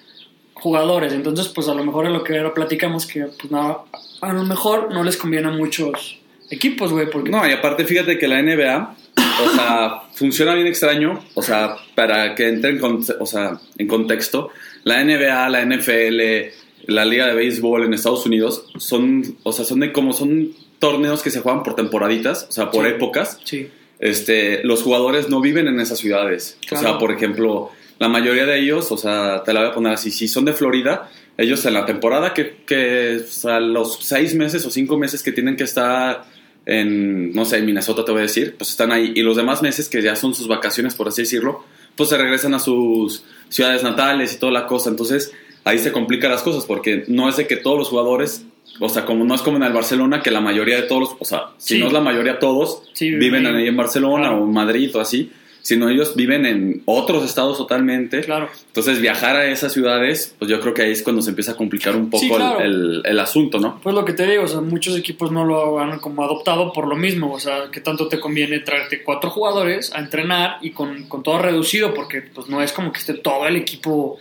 jugadores. 0.53 1.13
Entonces, 1.13 1.47
pues 1.47 1.67
a 1.67 1.73
lo 1.73 1.83
mejor 1.83 2.05
es 2.05 2.11
lo 2.11 2.23
que 2.23 2.37
ahora 2.37 2.53
platicamos, 2.53 3.05
que 3.05 3.25
pues 3.25 3.51
no, 3.51 3.85
a 4.21 4.33
lo 4.33 4.43
mejor 4.43 4.93
no 4.93 5.03
les 5.03 5.17
conviene 5.17 5.47
a 5.47 5.51
muchos 5.51 6.19
equipos, 6.49 6.91
güey, 6.91 7.09
porque 7.09 7.29
No, 7.29 7.47
y 7.47 7.51
aparte 7.51 7.85
fíjate 7.85 8.17
que 8.17 8.27
la 8.27 8.41
NBA, 8.41 8.95
o 9.45 9.49
sea, 9.55 10.01
funciona 10.13 10.53
bien 10.55 10.67
extraño, 10.67 11.23
o 11.33 11.41
sea, 11.41 11.75
para 11.95 12.35
que 12.35 12.47
entre 12.49 12.71
en, 12.71 12.79
conte- 12.79 13.15
o 13.19 13.25
sea, 13.25 13.59
en 13.77 13.87
contexto, 13.87 14.49
la 14.83 15.03
NBA, 15.03 15.49
la 15.49 15.61
NFL, 15.65 16.51
la 16.87 17.05
Liga 17.05 17.27
de 17.27 17.33
Béisbol 17.35 17.83
en 17.85 17.93
Estados 17.93 18.25
Unidos 18.25 18.65
son, 18.77 19.37
o 19.43 19.51
sea, 19.51 19.65
son 19.65 19.79
de 19.81 19.91
como 19.91 20.13
son 20.13 20.49
torneos 20.79 21.21
que 21.21 21.29
se 21.31 21.41
juegan 21.41 21.63
por 21.63 21.75
temporaditas, 21.75 22.47
o 22.49 22.51
sea, 22.51 22.71
por 22.71 22.85
Sí. 22.85 22.91
épocas. 22.91 23.39
sí. 23.43 23.69
Este, 23.99 24.63
los 24.63 24.81
jugadores 24.81 25.27
no 25.27 25.41
viven 25.41 25.67
en 25.67 25.81
esas 25.81 25.99
ciudades. 25.99 26.57
O 26.71 26.77
sea, 26.77 26.97
por 26.97 27.11
ejemplo, 27.11 27.69
la 27.99 28.07
mayoría 28.07 28.45
de 28.45 28.57
ellos, 28.57 28.89
o 28.93 28.97
sea, 28.97 29.43
te 29.43 29.51
la 29.51 29.59
voy 29.59 29.69
a 29.71 29.73
poner 29.73 29.91
así, 29.91 30.09
si 30.09 30.29
son 30.29 30.45
de 30.45 30.53
Florida, 30.53 31.09
ellos 31.37 31.65
en 31.65 31.73
la 31.73 31.85
temporada 31.85 32.33
que, 32.33 32.63
que 32.65 33.17
o 33.21 33.27
sea, 33.27 33.59
los 33.59 33.99
seis 34.01 34.35
meses 34.35 34.65
o 34.65 34.71
cinco 34.71 34.97
meses 34.97 35.21
que 35.21 35.33
tienen 35.33 35.57
que 35.57 35.65
estar 35.65 36.23
en, 36.65 37.31
no 37.33 37.45
sé, 37.45 37.57
en 37.57 37.65
Minnesota 37.65 38.05
te 38.05 38.11
voy 38.11 38.19
a 38.19 38.23
decir, 38.23 38.55
pues 38.57 38.69
están 38.69 38.91
ahí. 38.91 39.11
Y 39.15 39.21
los 39.23 39.35
demás 39.37 39.61
meses 39.61 39.89
que 39.89 40.01
ya 40.01 40.15
son 40.15 40.35
sus 40.35 40.47
vacaciones, 40.47 40.93
por 40.95 41.07
así 41.07 41.23
decirlo, 41.23 41.63
pues 41.95 42.09
se 42.09 42.17
regresan 42.17 42.53
a 42.53 42.59
sus 42.59 43.23
ciudades 43.49 43.83
natales 43.83 44.33
y 44.33 44.39
toda 44.39 44.51
la 44.51 44.67
cosa. 44.67 44.89
Entonces, 44.89 45.31
ahí 45.63 45.79
se 45.79 45.91
complican 45.91 46.31
las 46.31 46.41
cosas 46.43 46.65
porque 46.65 47.03
no 47.07 47.27
es 47.29 47.37
de 47.37 47.47
que 47.47 47.57
todos 47.57 47.77
los 47.77 47.89
jugadores, 47.89 48.45
o 48.79 48.87
sea, 48.89 49.05
como 49.05 49.25
no 49.25 49.35
es 49.35 49.41
como 49.41 49.57
en 49.57 49.63
el 49.63 49.73
Barcelona, 49.73 50.21
que 50.21 50.31
la 50.31 50.41
mayoría 50.41 50.75
de 50.77 50.83
todos, 50.83 51.01
los- 51.01 51.15
o 51.19 51.25
sea, 51.25 51.47
si 51.57 51.75
Sí. 51.75 51.79
no 51.79 51.87
es 51.87 51.93
la 51.93 52.01
mayoría, 52.01 52.39
todos 52.39 52.83
Sí, 52.93 53.11
viven 53.11 53.45
ahí. 53.47 53.55
ahí 53.63 53.67
en 53.67 53.75
Barcelona 53.77 54.27
Claro. 54.29 54.43
o 54.43 54.45
en 54.45 54.53
Madrid 54.53 54.95
o 54.95 54.99
así, 55.01 55.31
sino 55.69 55.87
ellos 55.89 56.15
viven 56.15 56.45
en 56.45 56.81
otros 56.85 57.23
estados 57.23 57.57
totalmente. 57.57 58.21
Claro. 58.21 58.49
Entonces, 58.67 58.99
viajar 58.99 59.35
a 59.35 59.45
esas 59.45 59.71
ciudades, 59.71 60.35
pues 60.39 60.49
yo 60.49 60.59
creo 60.59 60.73
que 60.73 60.81
ahí 60.81 60.91
es 60.91 61.03
cuando 61.03 61.21
se 61.21 61.29
empieza 61.29 61.51
a 61.51 61.55
complicar 61.55 61.95
un 61.95 62.09
poco 62.09 62.21
Sí, 62.23 62.29
el- 62.31 62.35
claro. 62.35 62.59
el, 62.61 63.01
el 63.05 63.19
asunto, 63.19 63.59
¿no? 63.59 63.79
Pues 63.81 63.93
lo 63.95 64.03
que 64.03 64.13
te 64.13 64.25
digo, 64.25 64.43
o 64.43 64.47
sea, 64.47 64.61
muchos 64.61 64.97
equipos 64.97 65.31
no 65.31 65.45
lo 65.45 65.79
han 65.79 65.99
como 65.99 66.23
adoptado 66.23 66.73
por 66.73 66.87
lo 66.87 66.95
mismo, 66.95 67.31
o 67.33 67.39
sea, 67.39 67.69
que 67.71 67.81
tanto 67.81 68.07
te 68.07 68.19
conviene 68.19 68.59
traerte 68.59 69.03
cuatro 69.03 69.29
jugadores 69.29 69.93
a 69.93 69.99
entrenar 69.99 70.57
y 70.61 70.71
con, 70.71 71.03
con 71.03 71.23
todo 71.23 71.39
reducido, 71.39 71.93
porque 71.93 72.21
pues 72.21 72.47
no 72.49 72.61
es 72.61 72.71
como 72.71 72.91
que 72.91 72.99
esté 72.99 73.13
todo 73.13 73.47
el 73.47 73.55
equipo 73.55 74.19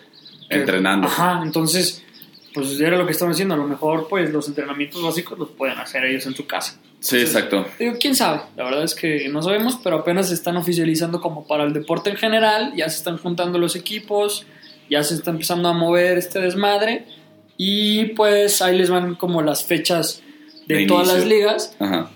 que- 0.48 0.56
Entrenando. 0.56 1.06
Ajá, 1.08 1.40
entonces, 1.42 2.02
pues 2.54 2.80
era 2.80 2.96
lo 2.96 3.06
que 3.06 3.12
estaban 3.12 3.32
haciendo, 3.32 3.54
a 3.54 3.58
lo 3.58 3.66
mejor 3.66 4.08
pues 4.08 4.30
los 4.30 4.48
entrenamientos 4.48 5.02
básicos 5.02 5.38
los 5.38 5.50
pueden 5.50 5.78
hacer 5.78 6.04
ellos 6.04 6.26
en 6.26 6.34
su 6.34 6.46
casa. 6.46 6.78
Sí, 7.00 7.16
Entonces, 7.16 7.22
exacto. 7.22 7.66
Digo, 7.78 7.94
quién 8.00 8.14
sabe, 8.14 8.40
la 8.56 8.64
verdad 8.64 8.84
es 8.84 8.94
que 8.94 9.28
no 9.28 9.42
sabemos, 9.42 9.78
pero 9.82 9.98
apenas 9.98 10.28
se 10.28 10.34
están 10.34 10.56
oficializando 10.56 11.20
como 11.20 11.46
para 11.46 11.64
el 11.64 11.72
deporte 11.72 12.10
en 12.10 12.16
general, 12.16 12.72
ya 12.76 12.88
se 12.88 12.96
están 12.96 13.18
juntando 13.18 13.58
los 13.58 13.76
equipos, 13.76 14.46
ya 14.90 15.02
se 15.02 15.14
está 15.14 15.30
empezando 15.30 15.68
a 15.68 15.72
mover 15.72 16.18
este 16.18 16.40
desmadre 16.40 17.06
y 17.56 18.06
pues 18.14 18.62
ahí 18.62 18.76
les 18.76 18.90
van 18.90 19.14
como 19.14 19.42
las 19.42 19.64
fechas 19.64 20.22
de, 20.66 20.76
De 20.76 20.86
todas 20.86 21.08
las 21.08 21.26
ligas. 21.26 21.76
Ajá. 21.78 22.10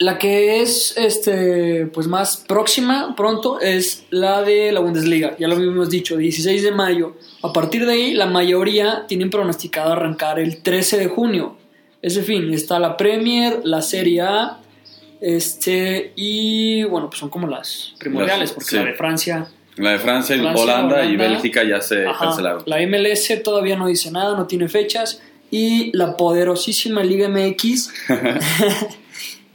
La 0.00 0.16
que 0.16 0.62
es 0.62 0.96
este 0.96 1.86
pues 1.86 2.06
más 2.06 2.44
próxima 2.46 3.14
pronto 3.16 3.60
es 3.60 4.04
la 4.10 4.42
de 4.42 4.70
la 4.70 4.80
Bundesliga, 4.80 5.36
ya 5.38 5.48
lo 5.48 5.56
habíamos 5.56 5.90
dicho, 5.90 6.16
16 6.16 6.62
de 6.62 6.70
mayo. 6.70 7.16
A 7.42 7.52
partir 7.52 7.84
de 7.84 7.92
ahí 7.92 8.12
la 8.14 8.26
mayoría 8.26 9.06
tienen 9.08 9.28
pronosticado 9.28 9.92
arrancar 9.92 10.38
el 10.38 10.62
13 10.62 10.98
de 10.98 11.06
junio. 11.08 11.56
ese 12.00 12.22
fin, 12.22 12.52
está 12.54 12.78
la 12.78 12.96
Premier, 12.96 13.60
la 13.64 13.82
Serie 13.82 14.20
A, 14.20 14.60
este, 15.20 16.12
y 16.14 16.84
bueno, 16.84 17.08
pues 17.08 17.18
son 17.18 17.28
como 17.28 17.46
las 17.48 17.94
primordiales, 17.98 18.52
porque 18.52 18.70
sí. 18.70 18.76
la 18.76 18.84
de 18.84 18.94
Francia, 18.94 19.48
La 19.76 19.90
de 19.92 19.98
Francia, 19.98 20.36
Francia, 20.36 20.62
Holanda, 20.62 21.04
y. 21.04 21.16
Bélgica 21.16 21.64
ya 21.64 21.80
se 21.80 22.06
ajá, 22.06 22.26
cancelaron. 22.26 22.62
la 22.66 22.78
MLS 22.86 23.42
todavía 23.42 23.76
no 23.76 23.88
dice 23.88 24.10
nada, 24.12 24.36
no 24.36 24.46
tiene 24.46 24.68
fechas, 24.68 25.20
y 25.50 25.90
la 25.96 26.16
poderosísima 26.16 27.02
Liga 27.02 27.28
MX 27.28 27.92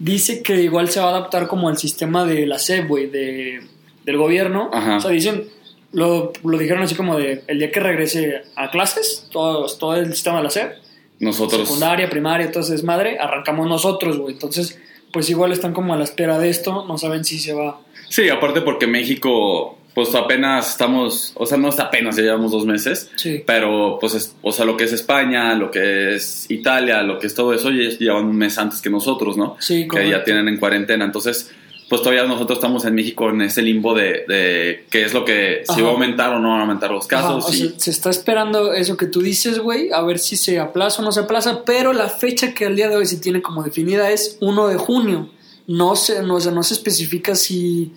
dice 0.03 0.43
que 0.43 0.61
igual 0.61 0.89
se 0.89 0.99
va 0.99 1.07
a 1.07 1.09
adaptar 1.09 1.47
como 1.47 1.69
al 1.69 1.77
sistema 1.77 2.25
de 2.25 2.45
la 2.45 2.59
SEP, 2.59 2.87
güey, 2.87 3.07
de, 3.07 3.61
del 4.05 4.17
gobierno. 4.17 4.69
Ajá. 4.73 4.97
O 4.97 4.99
sea, 4.99 5.11
dicen, 5.11 5.45
lo, 5.93 6.33
lo 6.43 6.57
dijeron 6.57 6.83
así 6.83 6.95
como 6.95 7.17
de, 7.17 7.43
el 7.47 7.59
día 7.59 7.71
que 7.71 7.79
regrese 7.79 8.43
a 8.55 8.69
clases, 8.69 9.27
todo, 9.31 9.65
todo 9.77 9.95
el 9.95 10.13
sistema 10.13 10.37
de 10.37 10.43
la 10.43 10.49
SEP, 10.49 10.73
Nosotros. 11.19 11.61
secundaria, 11.61 12.09
primaria, 12.09 12.45
entonces 12.45 12.75
es 12.75 12.83
madre, 12.83 13.17
arrancamos 13.19 13.67
nosotros, 13.67 14.17
güey. 14.17 14.33
Entonces, 14.33 14.79
pues 15.11 15.29
igual 15.29 15.51
están 15.51 15.73
como 15.73 15.93
a 15.93 15.97
la 15.97 16.03
espera 16.03 16.37
de 16.37 16.49
esto, 16.49 16.85
no 16.85 16.97
saben 16.97 17.23
si 17.23 17.39
se 17.39 17.53
va. 17.53 17.79
Sí, 18.09 18.27
aparte 18.29 18.61
porque 18.61 18.87
México, 18.87 19.77
pues 19.93 20.13
apenas 20.15 20.71
estamos, 20.71 21.33
o 21.35 21.45
sea, 21.45 21.57
no 21.57 21.69
está 21.69 21.83
apenas, 21.83 22.15
ya 22.15 22.23
llevamos 22.23 22.51
dos 22.51 22.65
meses, 22.65 23.09
Sí. 23.15 23.43
pero 23.45 23.97
pues, 24.01 24.15
es- 24.15 24.35
o 24.41 24.51
sea, 24.51 24.65
lo 24.65 24.75
que 24.75 24.85
es 24.85 24.93
España, 24.93 25.53
lo 25.55 25.69
que 25.69 26.15
es 26.15 26.49
Italia, 26.49 27.03
lo 27.03 27.19
que 27.19 27.27
es 27.27 27.35
todo 27.35 27.53
eso, 27.53 27.69
ya 27.69 27.89
llevan 27.97 28.25
un 28.25 28.35
mes 28.37 28.57
antes 28.57 28.81
que 28.81 28.89
nosotros, 28.89 29.37
¿no? 29.37 29.55
Sí, 29.59 29.83
que 29.83 29.87
correcto. 29.87 30.11
ya 30.11 30.23
tienen 30.23 30.47
en 30.47 30.57
cuarentena. 30.57 31.05
Entonces, 31.05 31.51
pues 31.89 32.01
todavía 32.01 32.23
nosotros 32.23 32.57
estamos 32.57 32.85
en 32.85 32.95
México 32.95 33.29
en 33.29 33.41
ese 33.43 33.61
limbo 33.61 33.93
de, 33.93 34.23
de 34.27 34.85
qué 34.89 35.03
es 35.03 35.13
lo 35.13 35.23
que, 35.25 35.61
si 35.65 35.73
Ajá. 35.73 35.81
va 35.83 35.89
a 35.89 35.91
aumentar 35.91 36.33
o 36.33 36.39
no 36.39 36.49
van 36.49 36.57
a 36.59 36.61
aumentar 36.61 36.89
los 36.89 37.05
Ajá, 37.11 37.21
casos. 37.21 37.45
o 37.49 37.53
y- 37.53 37.57
sea, 37.57 37.69
se 37.77 37.91
está 37.91 38.09
esperando 38.09 38.73
eso 38.73 38.97
que 38.97 39.05
tú 39.05 39.21
dices, 39.21 39.59
güey, 39.59 39.91
a 39.91 40.01
ver 40.01 40.17
si 40.17 40.35
se 40.37 40.59
aplaza 40.59 41.03
o 41.03 41.05
no 41.05 41.11
se 41.11 41.19
aplaza, 41.19 41.63
pero 41.65 41.93
la 41.93 42.09
fecha 42.09 42.55
que 42.55 42.65
al 42.65 42.75
día 42.75 42.89
de 42.89 42.95
hoy 42.95 43.05
se 43.05 43.17
tiene 43.17 43.43
como 43.43 43.61
definida 43.61 44.09
es 44.09 44.37
1 44.41 44.67
de 44.69 44.77
junio. 44.77 45.29
No 45.67 45.95
se, 45.95 46.23
no, 46.23 46.35
o 46.35 46.39
sea, 46.41 46.51
no 46.51 46.63
se 46.63 46.73
especifica 46.73 47.35
si, 47.35 47.91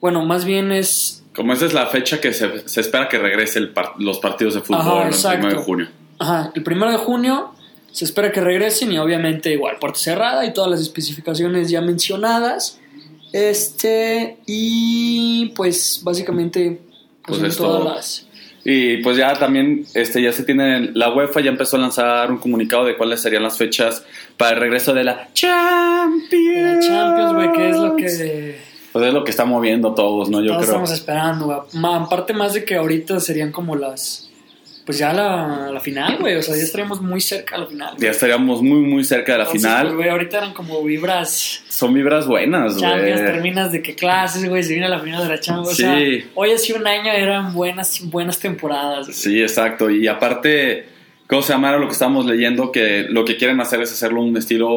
bueno, 0.00 0.24
más 0.24 0.44
bien 0.44 0.72
es, 0.72 1.22
como 1.36 1.52
esa 1.52 1.66
es 1.66 1.74
la 1.74 1.86
fecha 1.86 2.20
que 2.20 2.32
se, 2.32 2.68
se 2.68 2.80
espera 2.80 3.08
que 3.08 3.18
regrese 3.18 3.58
el 3.60 3.68
par- 3.70 3.92
los 3.98 4.18
partidos 4.18 4.54
de 4.54 4.60
fútbol 4.62 4.80
Ajá, 4.80 5.02
el 5.02 5.08
exacto. 5.08 5.46
1 5.46 5.56
de 5.56 5.62
junio. 5.62 5.88
ajá, 6.18 6.50
el 6.54 6.64
1 6.66 6.90
de 6.90 6.96
junio 6.96 7.52
se 7.92 8.04
espera 8.06 8.32
que 8.32 8.40
regresen 8.40 8.90
y 8.92 8.98
obviamente 8.98 9.52
igual 9.52 9.76
puerta 9.78 9.98
cerrada 9.98 10.44
y 10.44 10.52
todas 10.52 10.70
las 10.70 10.80
especificaciones 10.80 11.70
ya 11.70 11.80
mencionadas. 11.80 12.80
Este, 13.32 14.38
y 14.46 15.52
pues 15.56 16.00
básicamente 16.02 16.80
Pues 17.26 17.38
son 17.38 17.46
es 17.46 17.56
todas 17.56 17.80
todo. 17.82 17.94
las... 17.94 18.26
Y 18.68 18.96
pues 18.98 19.16
ya 19.16 19.32
también 19.34 19.86
este, 19.94 20.20
ya 20.20 20.32
se 20.32 20.42
tiene, 20.42 20.90
la 20.94 21.12
UEFA 21.14 21.40
ya 21.40 21.50
empezó 21.50 21.76
a 21.76 21.80
lanzar 21.80 22.32
un 22.32 22.38
comunicado 22.38 22.84
de 22.84 22.96
cuáles 22.96 23.20
serían 23.20 23.44
las 23.44 23.56
fechas 23.56 24.04
para 24.36 24.54
el 24.56 24.60
regreso 24.60 24.92
de 24.92 25.04
la 25.04 25.28
Champions. 25.32 26.56
La 26.56 26.80
Champions, 26.80 27.32
güey, 27.34 27.52
que 27.52 27.70
es 27.70 27.76
lo 27.76 27.94
que 27.96 28.58
Pues 28.98 29.08
es 29.08 29.14
lo 29.14 29.24
que 29.24 29.30
está 29.30 29.44
moviendo 29.44 29.94
todos, 29.94 30.28
¿no? 30.30 30.40
Yo 30.40 30.48
Todos 30.52 30.58
creo. 30.58 30.70
estamos 30.70 30.90
esperando, 30.92 31.44
güey. 31.46 31.58
Aparte 31.94 32.32
más 32.32 32.54
de 32.54 32.64
que 32.64 32.76
ahorita 32.76 33.20
serían 33.20 33.52
como 33.52 33.76
las... 33.76 34.22
Pues 34.84 34.98
ya 34.98 35.12
la, 35.12 35.68
la 35.72 35.80
final, 35.80 36.16
güey. 36.20 36.36
O 36.36 36.42
sea, 36.42 36.54
ya 36.56 36.62
estaríamos 36.62 37.00
muy 37.02 37.20
cerca 37.20 37.56
a 37.56 37.58
la 37.58 37.66
final. 37.66 37.96
Ya 37.98 38.10
estaríamos 38.10 38.62
muy, 38.62 38.78
muy 38.82 39.02
cerca 39.02 39.32
de 39.32 39.38
la 39.38 39.44
Entonces, 39.44 39.62
final. 39.68 39.86
pues, 39.86 39.96
güey, 39.96 40.08
ahorita 40.10 40.38
eran 40.38 40.54
como 40.54 40.80
vibras 40.84 41.64
Son 41.68 41.92
vibras 41.92 42.28
buenas, 42.28 42.76
Champions, 42.78 43.20
güey. 43.20 43.32
terminas 43.32 43.72
de 43.72 43.82
qué 43.82 43.96
clases, 43.96 44.48
güey, 44.48 44.62
se 44.62 44.74
viene 44.74 44.88
la 44.88 45.00
final 45.00 45.24
de 45.24 45.28
la 45.34 45.40
Champions. 45.40 45.76
Sí. 45.76 45.82
O 45.82 45.86
sea, 45.88 46.30
hoy 46.36 46.52
hace 46.52 46.72
un 46.74 46.86
año 46.86 47.10
eran 47.10 47.52
buenas, 47.52 48.00
buenas 48.04 48.38
temporadas. 48.38 49.06
güey. 49.06 49.14
Sí, 49.18 49.42
exacto. 49.42 49.90
Y 49.90 50.06
aparte, 50.06 50.86
¿cómo 51.26 51.42
se 51.42 51.52
llama 51.52 51.76
lo 51.76 51.86
que 51.88 51.92
estamos 51.92 52.24
leyendo? 52.24 52.70
Que 52.70 53.06
lo 53.08 53.24
que 53.24 53.36
quieren 53.36 53.60
hacer 53.60 53.80
es 53.82 53.90
hacerlo 53.90 54.22
un 54.22 54.36
estilo, 54.36 54.70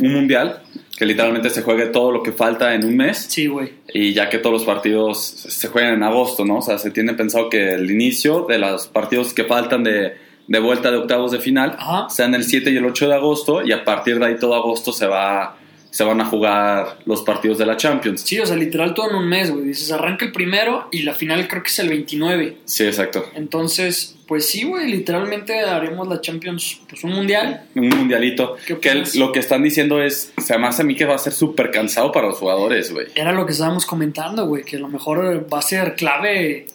un 0.00 0.12
mundial, 0.12 0.62
que 0.96 1.06
literalmente 1.06 1.50
se 1.50 1.62
juegue 1.62 1.86
todo 1.86 2.12
lo 2.12 2.22
que 2.22 2.32
falta 2.32 2.74
en 2.74 2.84
un 2.84 2.96
mes. 2.96 3.26
Sí, 3.28 3.46
güey. 3.46 3.72
Y 3.92 4.12
ya 4.12 4.28
que 4.28 4.38
todos 4.38 4.52
los 4.52 4.64
partidos 4.64 5.20
se 5.20 5.68
juegan 5.68 5.94
en 5.94 6.02
agosto, 6.02 6.44
¿no? 6.44 6.58
O 6.58 6.62
sea, 6.62 6.78
se 6.78 6.90
tiene 6.90 7.14
pensado 7.14 7.48
que 7.48 7.74
el 7.74 7.90
inicio 7.90 8.46
de 8.48 8.58
los 8.58 8.86
partidos 8.88 9.32
que 9.32 9.44
faltan 9.44 9.84
de, 9.84 10.14
de 10.46 10.60
vuelta 10.60 10.90
de 10.90 10.98
octavos 10.98 11.32
de 11.32 11.38
final 11.38 11.76
Ajá. 11.78 12.08
sean 12.10 12.34
el 12.34 12.44
7 12.44 12.70
y 12.70 12.76
el 12.76 12.84
8 12.84 13.08
de 13.08 13.14
agosto 13.14 13.62
y 13.66 13.72
a 13.72 13.84
partir 13.84 14.18
de 14.18 14.26
ahí 14.26 14.36
todo 14.38 14.54
agosto 14.54 14.92
se 14.92 15.06
va 15.06 15.56
se 15.92 16.04
van 16.04 16.20
a 16.22 16.24
jugar 16.24 16.98
los 17.04 17.20
partidos 17.20 17.58
de 17.58 17.66
la 17.66 17.76
Champions. 17.76 18.22
Sí, 18.22 18.40
o 18.40 18.46
sea, 18.46 18.56
literal 18.56 18.94
todo 18.94 19.10
en 19.10 19.16
un 19.16 19.28
mes, 19.28 19.50
güey. 19.50 19.64
Dices, 19.66 19.92
arranca 19.92 20.24
el 20.24 20.32
primero 20.32 20.88
y 20.90 21.02
la 21.02 21.12
final 21.14 21.46
creo 21.48 21.62
que 21.62 21.68
es 21.68 21.78
el 21.80 21.90
29. 21.90 22.56
Sí, 22.64 22.84
exacto. 22.84 23.26
Entonces, 23.34 24.16
pues 24.26 24.48
sí, 24.48 24.64
güey, 24.64 24.90
literalmente 24.90 25.60
haremos 25.60 26.08
la 26.08 26.22
Champions, 26.22 26.80
pues 26.88 27.04
un 27.04 27.10
mundial. 27.12 27.66
Un 27.74 27.90
mundialito. 27.90 28.56
¿Qué 28.66 28.78
Que 28.78 28.88
el- 28.88 29.04
lo 29.16 29.32
que 29.32 29.40
están 29.40 29.62
diciendo 29.62 30.02
es, 30.02 30.32
se 30.38 30.56
me 30.56 30.66
hace 30.66 30.80
a 30.80 30.84
mí 30.86 30.96
que 30.96 31.04
va 31.04 31.14
a 31.14 31.18
ser 31.18 31.34
súper 31.34 31.70
cansado 31.70 32.10
para 32.10 32.28
los 32.28 32.38
jugadores, 32.38 32.90
güey. 32.90 33.08
Era 33.14 33.32
lo 33.32 33.44
que 33.44 33.52
estábamos 33.52 33.84
comentando, 33.84 34.46
güey, 34.46 34.64
que 34.64 34.76
a 34.76 34.80
lo 34.80 34.88
mejor 34.88 35.46
va 35.52 35.58
a 35.58 35.62
ser 35.62 35.94
clave. 35.94 36.66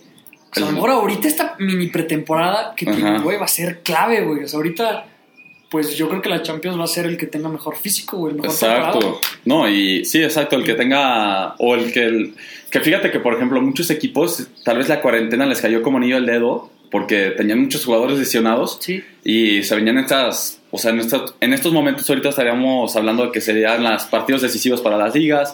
O 0.51 0.53
sea, 0.53 0.63
a 0.63 0.67
lo 0.67 0.73
mejor 0.73 0.91
ahorita 0.91 1.27
esta 1.27 1.55
mini 1.57 1.87
pretemporada 1.87 2.73
que 2.75 2.85
güey, 2.85 3.37
va 3.37 3.45
a 3.45 3.47
ser 3.47 3.79
clave, 3.81 4.21
güey. 4.21 4.43
O 4.43 4.47
sea, 4.47 4.57
ahorita, 4.57 5.05
pues 5.69 5.95
yo 5.97 6.07
creo 6.09 6.21
que 6.21 6.29
la 6.29 6.41
Champions 6.41 6.79
va 6.79 6.83
a 6.85 6.87
ser 6.87 7.05
el 7.05 7.17
que 7.17 7.25
tenga 7.27 7.49
mejor 7.49 7.75
físico, 7.77 8.17
güey. 8.17 8.31
el 8.35 8.41
mejor 8.41 8.51
Exacto. 8.53 9.19
No, 9.45 9.67
y 9.69 10.05
sí, 10.05 10.23
exacto, 10.23 10.55
el 10.55 10.63
que 10.63 10.73
tenga, 10.75 11.55
o 11.59 11.75
el 11.75 11.91
que, 11.91 12.03
el- 12.05 12.33
que 12.69 12.79
fíjate 12.81 13.11
que, 13.11 13.19
por 13.19 13.33
ejemplo, 13.33 13.61
muchos 13.61 13.89
equipos, 13.89 14.47
tal 14.63 14.77
vez 14.77 14.87
la 14.89 15.01
cuarentena 15.01 15.45
les 15.45 15.61
cayó 15.61 15.81
como 15.81 15.97
anillo 15.97 16.17
al 16.17 16.25
dedo, 16.25 16.69
porque 16.91 17.31
tenían 17.35 17.59
muchos 17.59 17.83
jugadores 17.83 18.17
lesionados 18.17 18.77
Sí, 18.81 19.03
y 19.23 19.61
se 19.63 19.75
venían 19.75 19.97
estas, 19.97 20.61
o 20.71 20.77
sea, 20.77 20.91
en, 20.91 20.99
estas- 21.01 21.33
en 21.41 21.51
estos 21.53 21.73
momentos 21.73 22.09
ahorita 22.09 22.29
estaríamos 22.29 22.95
hablando 22.95 23.25
de 23.25 23.31
que 23.31 23.41
serían 23.41 23.83
los 23.83 24.03
partidos 24.05 24.41
decisivos 24.41 24.79
para 24.81 24.97
las 24.97 25.13
ligas, 25.13 25.53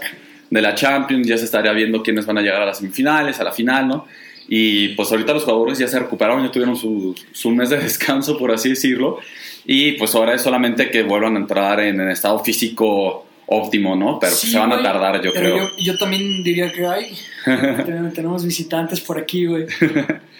de 0.49 0.61
la 0.61 0.75
Champions, 0.75 1.27
ya 1.27 1.35
se 1.39 1.45
estaría 1.45 1.71
viendo 1.71 2.03
quiénes 2.03 2.27
van 2.27 2.37
a 2.37 2.41
llegar 2.41 2.61
a 2.61 2.65
las 2.67 2.77
semifinales, 2.77 3.39
a 3.39 3.43
la 3.43 3.51
final, 3.51 3.87
¿no? 3.87 4.05
Y 4.47 4.89
pues 4.89 5.11
ahorita 5.11 5.33
los 5.33 5.43
jugadores 5.43 5.77
ya 5.79 5.87
se 5.87 5.97
recuperaron, 5.99 6.43
ya 6.43 6.51
tuvieron 6.51 6.75
su, 6.75 7.15
su 7.31 7.49
mes 7.51 7.69
de 7.69 7.77
descanso, 7.83 8.37
por 8.37 8.51
así 8.51 8.69
decirlo, 8.69 9.19
y 9.65 9.93
pues 9.93 10.13
ahora 10.15 10.33
es 10.35 10.41
solamente 10.41 10.89
que 10.91 11.03
vuelvan 11.03 11.35
a 11.35 11.39
entrar 11.39 11.79
en 11.79 11.99
el 12.01 12.09
estado 12.09 12.39
físico 12.43 13.25
óptimo, 13.45 13.95
¿no? 13.95 14.19
Pero 14.19 14.33
Sí, 14.33 14.49
se 14.51 14.57
van 14.57 14.71
a 14.71 14.81
tardar, 14.81 15.21
yo 15.21 15.31
pero 15.33 15.53
creo. 15.55 15.57
Yo, 15.77 15.83
yo 15.93 15.97
también 15.97 16.43
diría 16.43 16.71
que 16.71 16.85
hay. 16.87 17.13
Ten- 17.45 18.11
tenemos 18.13 18.43
visitantes 18.45 18.99
por 19.01 19.17
aquí, 19.19 19.45
güey. 19.45 19.65